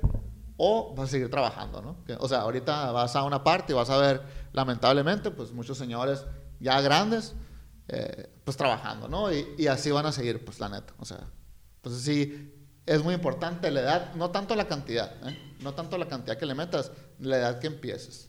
o 0.55 0.95
vas 0.95 1.09
a 1.09 1.11
seguir 1.11 1.29
trabajando, 1.29 1.81
¿no? 1.81 1.97
O 2.19 2.29
sea, 2.29 2.41
ahorita 2.41 2.93
vas 2.93 3.13
a 3.15 3.23
una 3.23 3.43
parte 3.43 3.73
y 3.73 3.75
vas 3.75 3.89
a 3.89 3.97
ver, 3.97 4.23
lamentablemente, 4.53 5.31
pues 5.31 5.51
muchos 5.51 5.77
señores 5.77 6.25
ya 6.61 6.79
grandes, 6.79 7.35
eh, 7.89 8.29
pues 8.45 8.55
trabajando, 8.55 9.09
¿no? 9.09 9.33
Y, 9.33 9.67
así 9.67 9.91
van 9.91 10.05
a 10.05 10.13
seguir, 10.13 10.45
pues 10.45 10.61
la 10.61 10.69
neta, 10.69 10.93
o 10.97 11.03
sea, 11.03 11.27
pues 11.81 11.95
sí, 11.95 12.53
es 12.85 13.03
muy 13.03 13.13
importante 13.13 13.69
la 13.69 13.81
edad, 13.81 14.13
no 14.15 14.31
tanto 14.31 14.55
la 14.55 14.67
cantidad, 14.67 15.11
¿eh? 15.27 15.57
no 15.59 15.73
tanto 15.73 15.97
la 15.97 16.07
cantidad 16.07 16.37
que 16.37 16.45
le 16.45 16.55
metas, 16.55 16.93
la 17.19 17.37
edad 17.37 17.59
que 17.59 17.67
empieces. 17.67 18.28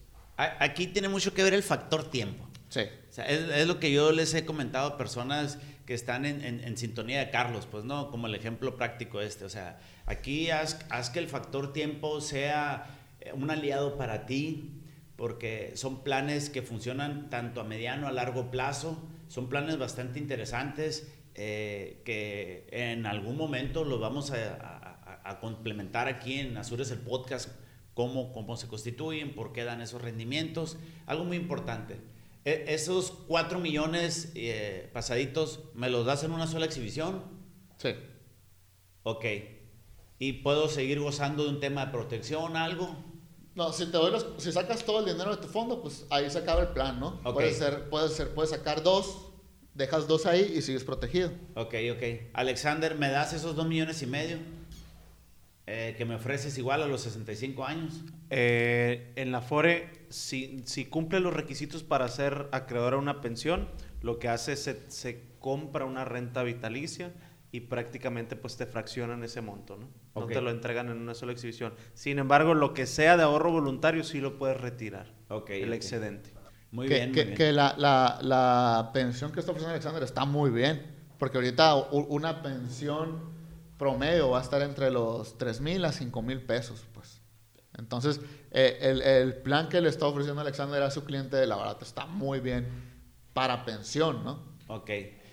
Aquí 0.61 0.87
tiene 0.87 1.09
mucho 1.09 1.35
que 1.35 1.43
ver 1.43 1.55
el 1.55 1.63
factor 1.63 2.11
tiempo. 2.11 2.49
Sí. 2.69 2.83
O 3.09 3.13
sea, 3.13 3.27
es, 3.27 3.41
es 3.51 3.67
lo 3.67 3.81
que 3.81 3.91
yo 3.93 4.13
les 4.13 4.33
he 4.35 4.45
comentado 4.45 4.87
a 4.89 4.97
personas 4.99 5.59
que 5.87 5.95
están 5.95 6.25
en, 6.25 6.45
en- 6.45 6.61
en 6.63 6.77
sintonía 6.77 7.19
de 7.19 7.31
Carlos, 7.31 7.67
pues 7.71 7.85
no, 7.85 8.11
como 8.11 8.27
el 8.29 8.35
ejemplo 8.35 8.77
práctico 8.77 9.21
este. 9.21 9.45
O 9.45 9.49
sea, 9.49 9.81
aquí 10.07 10.51
haz, 10.51 10.79
haz 10.89 11.11
que 11.11 11.19
el 11.19 11.29
factor 11.29 11.73
tiempo 11.73 12.21
sea 12.21 12.87
eh, 13.21 13.33
un 13.33 13.51
aliado 13.51 13.97
para 13.97 14.25
ti, 14.27 14.71
porque 15.17 15.73
son 15.75 16.05
planes 16.05 16.49
que 16.49 16.63
funcionan 16.63 17.29
tanto 17.29 17.61
a 17.61 17.65
mediano 17.65 18.07
a 18.07 18.13
largo 18.13 18.51
plazo, 18.53 19.03
son 19.29 19.49
planes 19.49 19.77
bastante 19.79 20.19
interesantes 20.21 21.13
eh, 21.35 22.03
que 22.05 22.67
en 22.71 23.05
algún 23.07 23.37
momento 23.37 23.85
los 23.85 24.01
vamos 24.01 24.31
a, 24.31 24.37
a- 24.55 25.21
a- 25.25 25.31
a 25.31 25.41
complementar 25.41 26.07
aquí 26.09 26.39
en 26.39 26.57
Azures 26.57 26.91
el 26.93 26.99
podcast, 27.01 27.51
cómo, 27.95 28.33
cómo 28.33 28.57
se 28.57 28.69
constituyen, 28.69 29.35
por 29.35 29.53
qué 29.53 29.65
dan 29.65 29.81
esos 29.81 30.01
rendimientos. 30.03 30.77
Algo 31.07 31.25
muy 31.25 31.37
importante, 31.37 32.01
e- 32.45 32.65
esos 32.69 33.11
4 33.29 33.59
millones 33.59 34.33
eh, 34.35 34.91
pasaditos, 34.93 35.61
¿me 35.75 35.89
los 35.91 36.07
das 36.07 36.25
en 36.25 36.33
una 36.33 36.47
sola 36.47 36.67
exhibición? 36.67 37.23
Sí. 37.77 37.91
Ok. 39.03 39.25
¿Y 40.19 40.35
puedo 40.35 40.69
seguir 40.69 41.01
gozando 41.01 41.45
de 41.45 41.51
un 41.51 41.61
tema 41.61 41.87
de 41.87 41.93
protección, 41.93 42.57
algo? 42.57 42.95
No, 43.55 43.73
si 43.73 43.87
te 43.87 43.93
doy 43.93 44.11
los, 44.11 44.27
si 44.39 44.53
sacas 44.53 44.85
todo 44.85 45.01
el 45.01 45.07
dinero 45.13 45.35
de 45.35 45.43
tu 45.43 45.49
fondo, 45.49 45.83
pues 45.83 46.07
ahí 46.11 46.31
se 46.31 46.39
acaba 46.39 46.61
el 46.63 46.69
plan, 46.69 47.01
¿no? 47.01 47.21
Ok. 47.25 47.35
Puedes 47.35 47.57
ser, 47.59 47.89
puedes 47.89 48.13
ser, 48.13 48.35
puedes 48.35 48.51
sacar 48.51 48.83
dos, 48.83 49.29
dejas 49.75 50.07
dos 50.07 50.27
ahí 50.27 50.53
y 50.57 50.63
sigues 50.63 50.85
protegido. 50.85 51.31
Ok, 51.57 51.75
ok. 51.93 52.03
Alexander, 52.35 52.95
¿me 52.97 53.09
das 53.11 53.33
esos 53.33 53.57
2 53.57 53.67
millones 53.67 54.03
y 54.03 54.07
medio? 54.07 54.39
Eh, 55.73 55.95
que 55.97 56.05
me 56.05 56.17
ofreces 56.17 56.59
igual 56.59 56.83
a 56.83 56.87
los 56.89 57.03
65 57.03 57.65
años. 57.65 58.03
Eh, 58.29 59.13
en 59.15 59.31
la 59.31 59.41
FORE, 59.41 59.89
si, 60.09 60.63
si 60.65 60.87
cumple 60.87 61.21
los 61.21 61.33
requisitos 61.33 61.85
para 61.85 62.09
ser 62.09 62.49
acreedor 62.51 62.95
a 62.95 62.97
una 62.97 63.21
pensión, 63.21 63.69
lo 64.03 64.19
que 64.19 64.27
hace 64.29 64.55
es 64.55 64.65
se, 64.65 64.91
se 64.91 65.29
compra 65.39 65.85
una 65.85 66.05
renta 66.05 66.43
vitalicia 66.43 67.13
y 67.53 67.61
prácticamente 67.61 68.35
pues 68.35 68.57
te 68.57 68.67
fraccionan 68.67 69.23
ese 69.23 69.43
monto, 69.43 69.77
¿no? 69.77 69.89
No 70.17 70.25
Ok. 70.25 70.33
te 70.33 70.41
lo 70.41 70.51
entregan 70.51 70.89
en 70.89 70.99
una 70.99 71.15
sola 71.15 71.31
exhibición. 71.31 71.73
Sin 71.95 72.19
embargo, 72.19 72.55
lo 72.55 72.75
que 72.75 72.87
sea 72.87 73.17
de 73.17 73.23
ahorro 73.23 73.53
voluntario 73.53 74.03
sí 74.03 74.21
lo 74.21 74.39
puedes 74.39 74.61
retirar. 74.61 75.15
Ok, 75.29 75.51
el 75.51 75.73
excedente. 75.73 76.35
Muy 76.73 76.89
que, 76.89 76.95
bien, 76.95 77.09
muy 77.11 77.15
que, 77.15 77.25
bien. 77.27 77.37
que 77.37 77.53
la, 77.53 77.77
la, 77.79 78.19
la 78.23 78.91
pensión 78.93 79.31
que 79.31 79.39
está 79.39 79.53
ofreciendo 79.53 79.73
Alexander 79.75 80.03
está 80.03 80.25
muy 80.25 80.51
bien, 80.51 80.83
porque 81.17 81.39
ahorita 81.39 81.77
una 81.77 82.43
pensión 82.43 83.39
promedio 83.81 84.29
va 84.29 84.41
a 84.41 84.43
estar 84.43 84.61
entre 84.61 84.91
los 84.91 85.39
3 85.39 85.63
mil 85.63 85.85
a 85.87 85.93
5 85.93 86.21
mil 86.21 86.43
pesos, 86.43 86.85
pues. 86.93 87.23
Entonces, 87.79 88.21
eh, 88.51 88.77
el, 88.83 89.01
el 89.01 89.37
plan 89.37 89.71
que 89.71 89.81
le 89.81 89.89
está 89.89 90.07
ofreciendo 90.07 90.43
Alexander 90.43 90.83
a 90.83 90.91
su 90.91 91.05
cliente 91.05 91.39
de 91.39 91.47
la 91.47 91.57
verdad 91.57 91.79
está 91.81 92.05
muy 92.05 92.41
bien 92.41 92.69
para 93.33 93.65
pensión, 93.65 94.23
¿no? 94.23 94.39
Ok. 94.69 94.91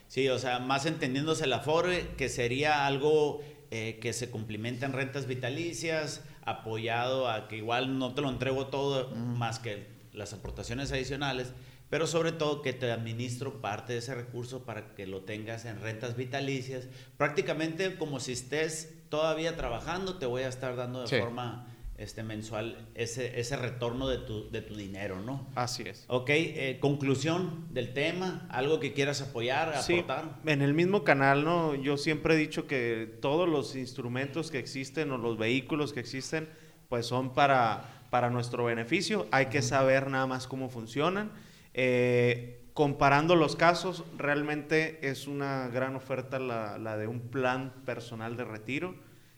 Sí, 0.08 0.30
o 0.30 0.40
sea, 0.40 0.60
más 0.60 0.86
entendiéndose 0.86 1.46
la 1.46 1.60
FORE, 1.60 2.16
que 2.16 2.30
sería 2.30 2.88
algo 2.88 3.42
eh, 3.70 4.00
que 4.02 4.14
se 4.14 4.32
complementa 4.32 4.86
en 4.86 4.94
rentas 4.94 5.28
vitalicias, 5.28 6.24
apoyado 6.46 7.30
a 7.30 7.50
que 7.50 7.58
igual 7.58 8.00
no 8.00 8.14
te 8.14 8.22
lo 8.22 8.30
entrego 8.30 8.68
todo 8.68 9.10
más 9.14 9.60
que 9.60 9.88
las 10.14 10.32
aportaciones 10.32 10.94
adicionales, 10.94 11.52
pero 11.90 12.06
sobre 12.08 12.32
todo 12.32 12.62
que 12.62 12.74
te 12.74 12.92
administro 12.92 13.62
parte 13.62 13.94
de 13.94 14.00
ese 14.00 14.14
recurso 14.16 14.64
para 14.66 14.94
que 14.96 15.08
lo 15.08 15.22
tengas 15.22 15.66
en 15.66 15.80
rentas 15.82 16.16
vitalicias. 16.18 16.88
Prácticamente 17.18 17.96
como 17.96 18.20
si 18.20 18.34
estés 18.34 18.94
todavía 19.10 19.56
trabajando, 19.58 20.18
te 20.18 20.26
voy 20.26 20.44
a 20.44 20.48
estar 20.50 20.76
dando 20.76 21.02
de 21.02 21.08
Sí. 21.08 21.20
forma 21.20 21.68
este, 21.98 22.22
mensual 22.22 22.78
ese, 22.94 23.40
ese 23.40 23.56
retorno 23.58 24.08
de 24.08 24.20
tu, 24.20 24.52
de 24.52 24.62
tu 24.62 24.76
dinero, 24.76 25.20
¿no? 25.20 25.48
Así 25.56 25.82
es. 25.82 26.06
Ok, 26.10 26.30
eh, 26.30 26.78
conclusión 26.80 27.66
del 27.74 27.92
tema, 27.94 28.46
algo 28.52 28.80
que 28.80 28.94
quieras 28.94 29.22
apoyar, 29.24 29.82
Sí, 29.82 29.94
aportar. 29.96 30.36
en 30.46 30.62
el 30.62 30.76
mismo 30.76 31.04
canal, 31.04 31.44
¿no? 31.44 31.74
Yo 31.74 31.98
siempre 31.98 32.36
he 32.36 32.38
dicho 32.38 32.68
que 32.68 33.18
todos 33.20 33.50
los 33.50 33.76
instrumentos 33.76 34.52
que 34.52 34.60
existen 34.60 35.10
o 35.12 35.18
los 35.18 35.40
vehículos 35.40 35.92
que 35.92 36.00
existen, 36.00 36.48
pues 36.88 37.08
son 37.08 37.34
para, 37.34 38.04
para 38.12 38.30
nuestro 38.30 38.66
beneficio. 38.66 39.26
Hay 39.32 39.48
que 39.48 39.64
saber 39.64 40.08
nada 40.12 40.28
más 40.28 40.46
cómo 40.46 40.70
funcionan. 40.70 41.32
Eh, 41.80 42.70
comparando 42.74 43.36
los 43.36 43.56
casos, 43.56 44.04
realmente 44.18 45.08
es 45.08 45.28
una 45.28 45.68
gran 45.70 45.96
oferta 45.96 46.38
la, 46.40 46.78
la 46.78 46.98
de 46.98 47.08
un 47.08 47.20
plan 47.30 47.72
personal 47.86 48.36
de 48.36 48.44
retiro. 48.46 48.96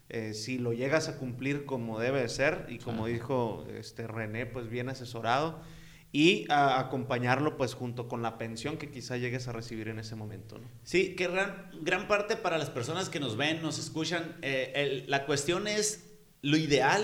Eh, 0.10 0.34
si 0.34 0.58
lo 0.58 0.73
llegas 0.73 1.08
a 1.10 1.17
cumplir 1.17 1.65
como 1.65 1.99
debe 1.99 2.21
de 2.21 2.30
ser 2.30 2.65
y 2.69 2.80
como 2.80 3.06
dijo 3.08 3.65
este 3.78 4.08
René, 4.08 4.45
pues 4.47 4.67
bien 4.69 4.89
asesorado 4.89 5.60
y 6.12 6.45
a- 6.49 6.80
acompañarlo 6.80 7.58
pues 7.58 7.75
junto 7.75 8.08
con 8.08 8.23
la 8.23 8.38
pensión 8.39 8.78
que 8.78 8.89
quizá 8.89 9.17
llegues 9.17 9.47
a 9.47 9.52
recibir 9.52 9.88
en 9.89 9.99
ese 9.99 10.15
momento, 10.15 10.58
¿no? 10.58 10.67
Sí, 10.84 11.15
que 11.15 11.28
gran, 11.28 11.69
gran 11.84 12.08
parte 12.08 12.36
para 12.38 12.58
las 12.58 12.69
personas 12.71 13.10
que 13.10 13.19
nos 13.19 13.38
ven, 13.38 13.62
nos 13.62 13.78
escuchan, 13.78 14.38
eh, 14.41 14.71
el- 14.75 15.04
la 15.12 15.25
cuestión 15.28 15.67
es 15.67 16.10
lo 16.41 16.58
ideal. 16.58 17.04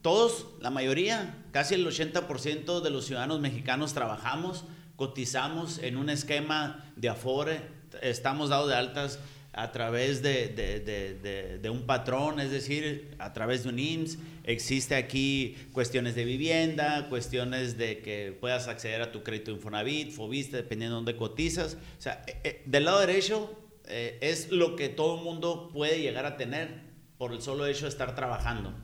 Todos, 0.00 0.46
la 0.60 0.70
mayoría, 0.70 1.44
casi 1.52 1.74
el 1.74 1.84
80% 1.86 2.80
de 2.80 2.90
los 2.90 3.04
ciudadanos 3.06 3.40
mexicanos 3.40 3.92
trabajamos, 3.92 4.64
cotizamos 4.96 5.78
en 5.78 5.96
un 5.96 6.08
esquema 6.10 6.92
de 6.96 7.08
Afore, 7.08 7.60
estamos 8.02 8.50
dados 8.50 8.68
de 8.68 8.74
altas 8.74 9.18
a 9.52 9.72
través 9.72 10.20
de, 10.22 10.48
de- 10.48 10.80
de- 10.80 11.58
de- 11.58 11.70
un 11.70 11.86
patrón, 11.86 12.40
es 12.40 12.50
decir, 12.50 13.14
a 13.18 13.32
través 13.32 13.62
de 13.62 13.70
un 13.70 13.78
IMSS. 13.78 14.18
Existe 14.44 14.94
aquí 14.94 15.56
cuestiones 15.72 16.14
de 16.14 16.24
vivienda, 16.26 17.06
cuestiones 17.08 17.78
de 17.78 18.00
que 18.00 18.36
puedas 18.38 18.68
acceder 18.68 19.00
a 19.00 19.12
tu 19.12 19.22
crédito 19.22 19.50
Infonavit, 19.50 20.12
Fobiste, 20.12 20.58
dependiendo 20.58 20.96
de 20.96 20.98
dónde 20.98 21.16
cotizas. 21.16 21.78
O 21.98 22.02
sea, 22.02 22.22
eh, 22.26 22.36
eh, 22.44 22.62
del 22.66 22.84
lado 22.84 23.00
derecho 23.00 23.58
eh, 23.86 24.18
es 24.20 24.50
lo 24.50 24.76
que 24.76 24.88
todo 24.90 25.16
el 25.18 25.24
mundo 25.24 25.70
puede 25.72 26.00
llegar 26.00 26.26
a 26.26 26.36
tener 26.36 26.68
por 27.16 27.32
el 27.32 27.40
solo 27.40 27.66
hecho 27.66 27.86
de 27.86 27.90
estar 27.90 28.14
trabajando. 28.14 28.74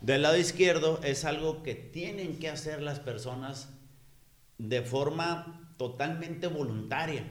Del 0.00 0.22
lado 0.22 0.36
izquierdo 0.36 0.98
es 1.04 1.24
algo 1.24 1.62
que 1.62 1.74
tienen 1.76 2.38
que 2.38 2.48
hacer 2.48 2.82
las 2.82 2.98
personas 2.98 3.68
de 4.60 4.82
forma 4.82 5.74
totalmente 5.78 6.46
voluntaria, 6.46 7.24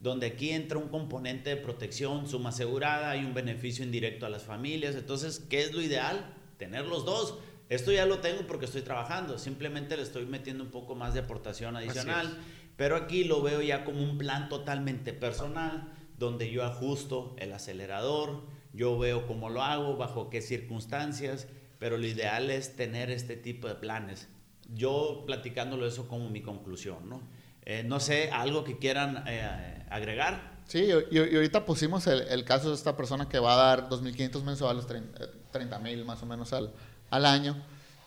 donde 0.00 0.28
aquí 0.28 0.50
entra 0.50 0.78
un 0.78 0.88
componente 0.88 1.50
de 1.50 1.56
protección, 1.56 2.28
suma 2.28 2.50
asegurada, 2.50 3.10
hay 3.10 3.24
un 3.24 3.34
beneficio 3.34 3.84
indirecto 3.84 4.26
a 4.26 4.30
las 4.30 4.44
familias. 4.44 4.94
Entonces, 4.94 5.40
¿qué 5.50 5.62
es 5.62 5.72
lo 5.74 5.82
ideal? 5.82 6.36
Tener 6.56 6.86
los 6.86 7.04
dos. 7.04 7.38
Esto 7.68 7.90
ya 7.90 8.06
lo 8.06 8.20
tengo 8.20 8.46
porque 8.46 8.66
estoy 8.66 8.82
trabajando, 8.82 9.38
simplemente 9.38 9.96
le 9.96 10.04
estoy 10.04 10.24
metiendo 10.24 10.62
un 10.62 10.70
poco 10.70 10.94
más 10.94 11.14
de 11.14 11.20
aportación 11.20 11.76
adicional, 11.76 12.38
pero 12.76 12.96
aquí 12.96 13.24
lo 13.24 13.42
veo 13.42 13.60
ya 13.60 13.84
como 13.84 14.02
un 14.02 14.16
plan 14.16 14.48
totalmente 14.48 15.12
personal, 15.12 15.92
donde 16.16 16.50
yo 16.50 16.64
ajusto 16.64 17.34
el 17.38 17.52
acelerador, 17.52 18.46
yo 18.72 18.98
veo 18.98 19.26
cómo 19.26 19.50
lo 19.50 19.62
hago, 19.62 19.96
bajo 19.96 20.30
qué 20.30 20.40
circunstancias, 20.40 21.48
pero 21.78 21.98
lo 21.98 22.06
ideal 22.06 22.50
es 22.50 22.74
tener 22.74 23.10
este 23.10 23.36
tipo 23.36 23.68
de 23.68 23.74
planes 23.74 24.28
yo 24.68 25.24
platicándolo 25.26 25.86
eso 25.86 26.08
como 26.08 26.28
mi 26.28 26.42
conclusión, 26.42 27.08
¿no? 27.08 27.22
Eh, 27.62 27.82
no 27.84 28.00
sé, 28.00 28.30
algo 28.30 28.64
que 28.64 28.78
quieran 28.78 29.24
eh, 29.26 29.86
agregar. 29.90 30.58
Sí, 30.66 30.88
y, 31.10 31.18
y 31.18 31.36
ahorita 31.36 31.64
pusimos 31.64 32.06
el, 32.06 32.44
caso 32.44 32.68
de 32.68 32.74
esta 32.74 32.96
persona 32.96 33.28
que 33.28 33.38
va 33.38 33.54
a 33.54 33.56
dar 33.56 33.88
2.500 33.88 34.42
mensuales, 34.42 34.86
30.000 34.86 36.04
más 36.04 36.22
o 36.22 36.26
menos 36.26 36.52
al, 36.52 36.72
al 37.10 37.26
año. 37.26 37.56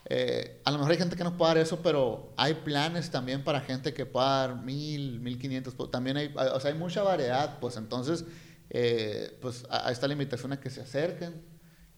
Eh, 0.06 0.62
a 0.66 0.72
lo 0.72 0.78
mejor 0.78 0.92
hay 0.92 0.98
gente 0.98 1.16
que 1.16 1.24
no 1.24 1.38
puede 1.38 1.52
dar 1.52 1.58
eso, 1.60 1.80
pero 1.82 2.34
hay 2.38 2.56
planes 2.56 3.10
también 3.12 3.44
para 3.44 3.62
gente 3.62 3.94
que 3.94 4.06
pueda 4.06 4.48
dar 4.48 4.56
1.000, 4.56 5.22
1.500. 5.22 5.74
pues, 5.76 5.92
También 5.92 6.18
hay, 6.18 6.34
o 6.36 6.60
sea, 6.60 6.72
hay 6.72 6.78
mucha 6.78 7.04
variedad, 7.04 7.60
pues 7.60 7.78
entonces, 7.78 8.26
eh, 8.70 9.38
pues 9.42 9.66
a, 9.70 9.88
a 9.88 9.92
esta 9.92 10.08
limitación 10.08 10.54
a 10.54 10.60
que 10.60 10.70
se 10.70 10.82
acerquen 10.82 11.42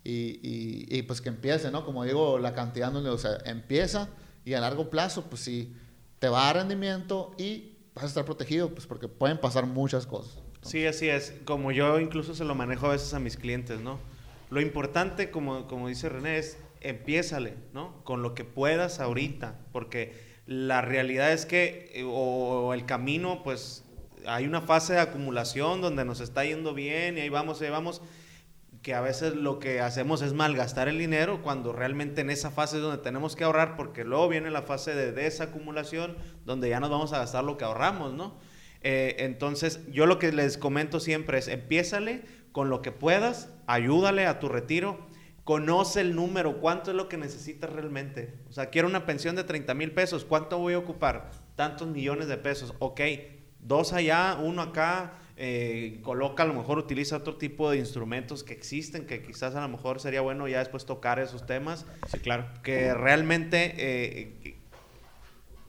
y, 0.03 1.01
pues 1.03 1.21
que 1.21 1.29
empiece, 1.29 1.71
¿no? 1.71 1.85
Como 1.85 2.03
digo, 2.03 2.39
la 2.39 2.53
cantidad, 2.53 2.91
no, 2.91 2.99
o 3.11 3.17
sea, 3.17 3.37
empieza 3.45 4.09
y 4.45 4.53
a 4.53 4.59
largo 4.59 4.89
plazo, 4.89 5.25
pues 5.29 5.41
sí, 5.41 5.73
te 6.19 6.29
va 6.29 6.43
a 6.43 6.45
dar 6.47 6.55
rendimiento 6.57 7.33
y 7.37 7.77
vas 7.95 8.05
a 8.05 8.07
estar 8.07 8.25
protegido, 8.25 8.73
pues 8.73 8.87
porque 8.87 9.07
pueden 9.07 9.39
pasar 9.39 9.65
muchas 9.65 10.05
cosas. 10.05 10.39
Sí, 10.61 10.85
así 10.85 11.09
es. 11.09 11.33
Como 11.45 11.71
yo 11.71 11.99
incluso 11.99 12.35
se 12.35 12.45
lo 12.45 12.55
manejo 12.55 12.87
a 12.87 12.91
veces 12.91 13.13
a 13.13 13.19
mis 13.19 13.37
clientes, 13.37 13.81
¿no? 13.81 13.99
Lo 14.49 14.61
importante, 14.61 15.31
como, 15.31 15.67
como 15.67 15.87
dice 15.87 16.09
René, 16.09 16.37
es 16.37 16.57
empiézale, 16.81 17.55
¿no? 17.73 18.03
Con 18.03 18.21
lo 18.21 18.35
que 18.35 18.43
puedas 18.43 18.99
ahorita, 18.99 19.59
porque 19.71 20.13
la 20.45 20.81
realidad 20.81 21.31
es 21.31 21.45
que, 21.45 21.91
eh, 21.93 22.03
o 22.05 22.73
el 22.73 22.85
camino, 22.85 23.41
pues 23.43 23.83
hay 24.25 24.45
una 24.45 24.61
fase 24.61 24.93
de 24.93 24.99
acumulación 24.99 25.81
donde 25.81 26.05
nos 26.05 26.19
está 26.19 26.45
yendo 26.45 26.73
bien 26.73 27.17
y 27.17 27.21
ahí 27.21 27.29
vamos, 27.29 27.61
ahí 27.61 27.69
vamos, 27.69 28.01
que 28.83 28.93
a 28.93 29.01
veces 29.01 29.33
lo 29.33 29.59
que 29.59 29.79
hacemos 29.79 30.21
es 30.21 30.33
malgastar 30.33 30.89
el 30.89 30.99
dinero 30.99 31.41
cuando 31.41 31.71
realmente 31.71 32.19
en 32.19 32.29
esa 32.29 32.51
fase 32.51 32.75
es 32.75 32.83
donde 32.83 33.01
tenemos 33.01 33.37
que 33.37 33.45
ahorrar, 33.45 33.77
porque 33.77 34.03
luego 34.03 34.27
viene 34.27 34.51
la 34.51 34.61
fase 34.61 34.93
de 34.93 35.13
desacumulación, 35.13 36.17
donde 36.45 36.67
ya 36.67 36.81
nos 36.81 36.89
vamos 36.89 37.13
a 37.13 37.19
gastar 37.19 37.45
lo 37.45 37.57
que 37.57 37.63
ahorramos, 37.63 38.13
¿no? 38.13 38.37
Eh, 38.81 39.15
entonces, 39.19 39.79
yo 39.89 40.05
lo 40.05 40.19
que 40.19 40.33
les 40.33 40.57
comento 40.57 40.99
siempre 40.99 41.37
es, 41.37 41.47
empiézale 41.47 42.25
con 42.51 42.69
lo 42.69 42.81
que 42.81 42.91
puedas, 42.91 43.53
ayúdale 43.67 44.27
a 44.27 44.39
tu 44.39 44.49
retiro, 44.49 45.07
conoce 45.45 46.01
el 46.01 46.13
número, 46.13 46.59
cuánto 46.59 46.91
es 46.91 46.97
lo 46.97 47.07
que 47.07 47.15
necesitas 47.15 47.71
realmente. 47.71 48.33
O 48.49 48.51
sea, 48.51 48.69
quiero 48.69 48.89
una 48.89 49.05
pensión 49.05 49.37
de 49.37 49.45
30 49.45 49.73
mil 49.75 49.93
pesos, 49.93 50.25
¿cuánto 50.25 50.59
voy 50.59 50.73
a 50.73 50.79
ocupar? 50.79 51.31
Tantos 51.55 51.87
millones 51.87 52.27
de 52.27 52.35
pesos, 52.35 52.73
ok, 52.79 52.99
dos 53.61 53.93
allá, 53.93 54.37
uno 54.41 54.61
acá, 54.61 55.13
eh, 55.35 55.99
coloca, 56.03 56.43
a 56.43 56.45
lo 56.45 56.53
mejor 56.53 56.77
utiliza 56.77 57.17
otro 57.17 57.37
tipo 57.37 57.71
de 57.71 57.77
instrumentos 57.77 58.43
que 58.43 58.53
existen, 58.53 59.05
que 59.05 59.23
quizás 59.23 59.55
a 59.55 59.61
lo 59.61 59.67
mejor 59.67 59.99
sería 59.99 60.21
bueno 60.21 60.47
ya 60.47 60.59
después 60.59 60.85
tocar 60.85 61.19
esos 61.19 61.45
temas. 61.45 61.85
Sí, 62.11 62.19
claro. 62.19 62.45
Que 62.63 62.93
realmente 62.93 63.73
eh, 63.77 64.55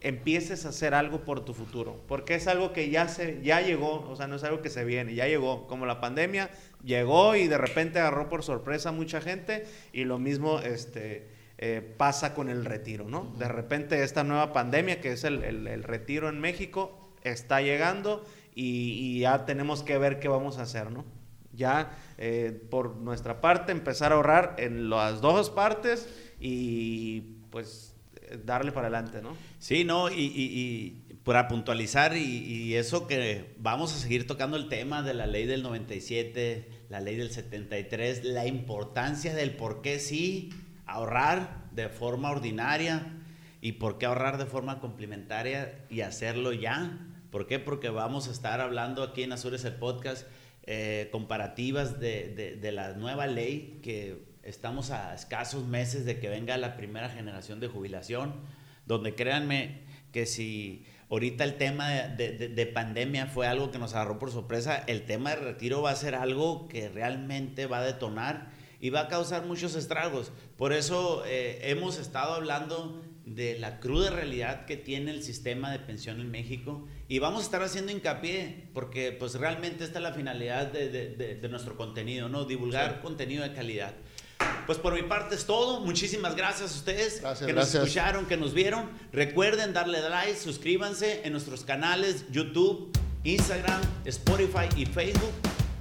empieces 0.01 0.65
a 0.65 0.69
hacer 0.69 0.93
algo 0.93 1.21
por 1.21 1.43
tu 1.43 1.55
futuro, 1.55 1.99
porque 2.07 2.35
es 2.35 2.47
algo 2.47 2.73
que 2.73 2.91
ya, 2.91 3.07
se, 3.07 3.41
ya 3.41 3.61
llegó, 3.61 4.07
o 4.07 4.15
sea, 4.15 4.27
no 4.27 4.35
es 4.35 4.43
algo 4.43 4.61
que 4.61 4.69
se 4.69 4.85
viene, 4.85 5.15
ya 5.15 5.27
llegó, 5.27 5.65
como 5.65 5.87
la 5.87 5.99
pandemia 5.99 6.51
llegó 6.83 7.35
y 7.35 7.47
de 7.47 7.57
repente 7.57 7.99
agarró 7.99 8.29
por 8.29 8.43
sorpresa 8.43 8.89
a 8.89 8.91
mucha 8.91 9.19
gente 9.19 9.65
y 9.93 10.03
lo 10.03 10.19
mismo 10.19 10.59
este, 10.59 11.27
eh, 11.57 11.81
pasa 11.97 12.35
con 12.35 12.49
el 12.49 12.65
retiro, 12.65 13.05
¿no? 13.05 13.33
De 13.39 13.47
repente 13.47 14.03
esta 14.03 14.23
nueva 14.23 14.53
pandemia, 14.53 15.01
que 15.01 15.13
es 15.13 15.23
el, 15.23 15.43
el, 15.43 15.83
retiro 15.83 16.29
en 16.29 16.39
México, 16.39 17.11
está 17.23 17.61
llegando 17.61 18.23
y, 18.55 19.17
y, 19.17 19.19
ya 19.19 19.45
tenemos 19.45 19.83
que 19.83 19.97
ver 19.97 20.19
qué 20.19 20.27
vamos 20.27 20.57
a 20.57 20.63
hacer, 20.63 20.89
¿no? 20.91 21.05
Ya 21.53 21.97
eh, 22.17 22.57
por 22.69 22.95
nuestra 22.95 23.41
parte 23.41 23.71
empezar 23.71 24.11
a 24.11 24.15
ahorrar 24.15 24.55
en 24.57 24.89
las 24.89 25.21
dos 25.21 25.49
partes 25.49 26.09
y 26.39 27.21
pues 27.51 27.95
darle 28.43 28.71
para 28.71 28.87
adelante, 28.87 29.21
¿no? 29.21 29.35
Sí, 29.59 29.83
no, 29.83 30.09
y, 30.09 30.31
y, 30.35 31.01
para 31.23 31.47
puntualizar, 31.47 32.15
y, 32.15 32.75
eso 32.75 33.07
que 33.07 33.55
vamos 33.57 33.93
a 33.93 33.97
seguir 33.97 34.27
tocando 34.27 34.57
el 34.57 34.69
tema 34.69 35.01
de 35.01 35.13
la 35.13 35.25
ley 35.25 35.45
del 35.45 35.63
97, 35.63 36.69
la 36.89 36.99
ley 36.99 37.15
del 37.15 37.31
73, 37.31 38.23
la 38.25 38.45
importancia 38.45 39.33
del 39.33 39.55
por 39.55 39.81
qué 39.81 39.99
sí 39.99 40.51
ahorrar 40.85 41.65
de 41.71 41.89
forma 41.89 42.29
ordinaria 42.29 43.07
y 43.59 43.73
por 43.73 43.97
qué 43.97 44.05
ahorrar 44.05 44.37
de 44.37 44.45
forma 44.45 44.79
complementaria 44.79 45.85
y 45.89 46.01
hacerlo 46.01 46.53
ya. 46.53 46.99
¿Por 47.35 47.47
qué? 47.47 47.59
Porque 47.59 47.89
vamos 47.89 48.29
a 48.29 48.31
estar 48.31 48.61
hablando 48.61 49.03
aquí 49.03 49.21
en 49.23 49.33
Azures 49.33 49.65
el 49.65 49.73
podcast 49.73 50.25
eh, 50.63 51.09
comparativas 51.11 51.99
de, 51.99 52.33
de, 52.33 52.55
de 52.55 52.71
la 52.71 52.93
nueva 52.93 53.27
ley 53.27 53.81
que 53.83 54.23
estamos 54.41 54.89
a 54.89 55.13
escasos 55.13 55.67
meses 55.67 56.05
de 56.05 56.17
que 56.17 56.29
venga 56.29 56.55
la 56.55 56.77
primera 56.77 57.09
generación 57.09 57.59
de 57.59 57.67
jubilación, 57.67 58.35
donde 58.85 59.15
créanme 59.15 59.81
que 60.13 60.25
si 60.25 60.85
ahorita 61.09 61.43
el 61.43 61.57
tema 61.57 61.89
de, 61.89 62.71
pandemia 62.73 63.25
fue 63.25 63.47
algo 63.47 63.69
que 63.69 63.79
nos 63.79 63.93
agarró 63.95 64.17
por 64.17 64.31
sorpresa, 64.31 64.85
el 64.87 65.05
tema 65.05 65.31
de 65.31 65.35
retiro 65.35 65.81
va 65.81 65.91
a 65.91 65.95
ser 65.97 66.15
algo 66.15 66.69
que 66.69 66.87
realmente 66.87 67.65
va 67.65 67.79
a 67.79 67.83
detonar 67.83 68.49
y 68.79 68.91
va 68.91 69.01
a 69.01 69.07
causar 69.09 69.45
muchos 69.45 69.75
estragos. 69.75 70.31
Por 70.55 70.71
eso 70.71 71.25
eh, 71.25 71.59
hemos 71.63 71.99
estado 71.99 72.33
hablando 72.33 73.03
de 73.25 73.57
la 73.57 73.79
cruda 73.79 74.11
realidad 74.11 74.65
que 74.65 74.77
tiene 74.77 75.11
el 75.11 75.23
sistema 75.23 75.71
de 75.71 75.79
pensión 75.79 76.19
en 76.19 76.29
México 76.29 76.87
y 77.07 77.19
vamos 77.19 77.41
a 77.41 77.45
estar 77.45 77.63
haciendo 77.63 77.91
hincapié 77.91 78.69
porque 78.73 79.11
pues 79.11 79.35
realmente 79.35 79.83
esta 79.83 79.99
es 79.99 80.03
la 80.03 80.13
finalidad 80.13 80.67
de, 80.67 81.47
nuestro 81.49 81.75
contenido, 81.75 82.29
¿no? 82.29 82.45
Divulgar 82.45 83.01
contenido 83.01 83.43
de 83.43 83.53
calidad. 83.53 83.93
Pues 84.65 84.77
por 84.77 84.93
mi 84.93 85.03
parte 85.03 85.35
es 85.35 85.45
todo. 85.45 85.79
Muchísimas 85.79 86.35
gracias 86.35 86.71
a 86.71 86.75
ustedes 86.75 87.21
que 87.45 87.53
nos 87.53 87.73
escucharon, 87.73 88.25
que 88.25 88.37
nos 88.37 88.53
vieron. 88.53 88.89
Recuerden 89.11 89.73
darle 89.73 90.01
like, 90.07 90.37
suscríbanse 90.37 91.21
en 91.23 91.31
nuestros 91.31 91.63
canales 91.63 92.25
YouTube, 92.31 92.91
Instagram, 93.23 93.81
Spotify 94.05 94.67
y 94.75 94.85
Facebook. 94.85 95.31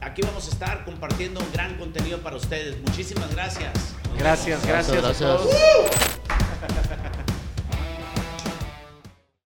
Aquí 0.00 0.22
vamos 0.22 0.46
a 0.48 0.50
estar 0.50 0.84
compartiendo 0.84 1.40
un 1.40 1.52
gran 1.52 1.76
contenido 1.78 2.18
para 2.18 2.36
ustedes. 2.36 2.78
Muchísimas 2.82 3.34
gracias. 3.34 3.72
Gracias, 4.18 4.64
gracias, 4.66 4.96
gracias. 4.96 5.30
A 5.30 5.36
todos. 5.36 6.23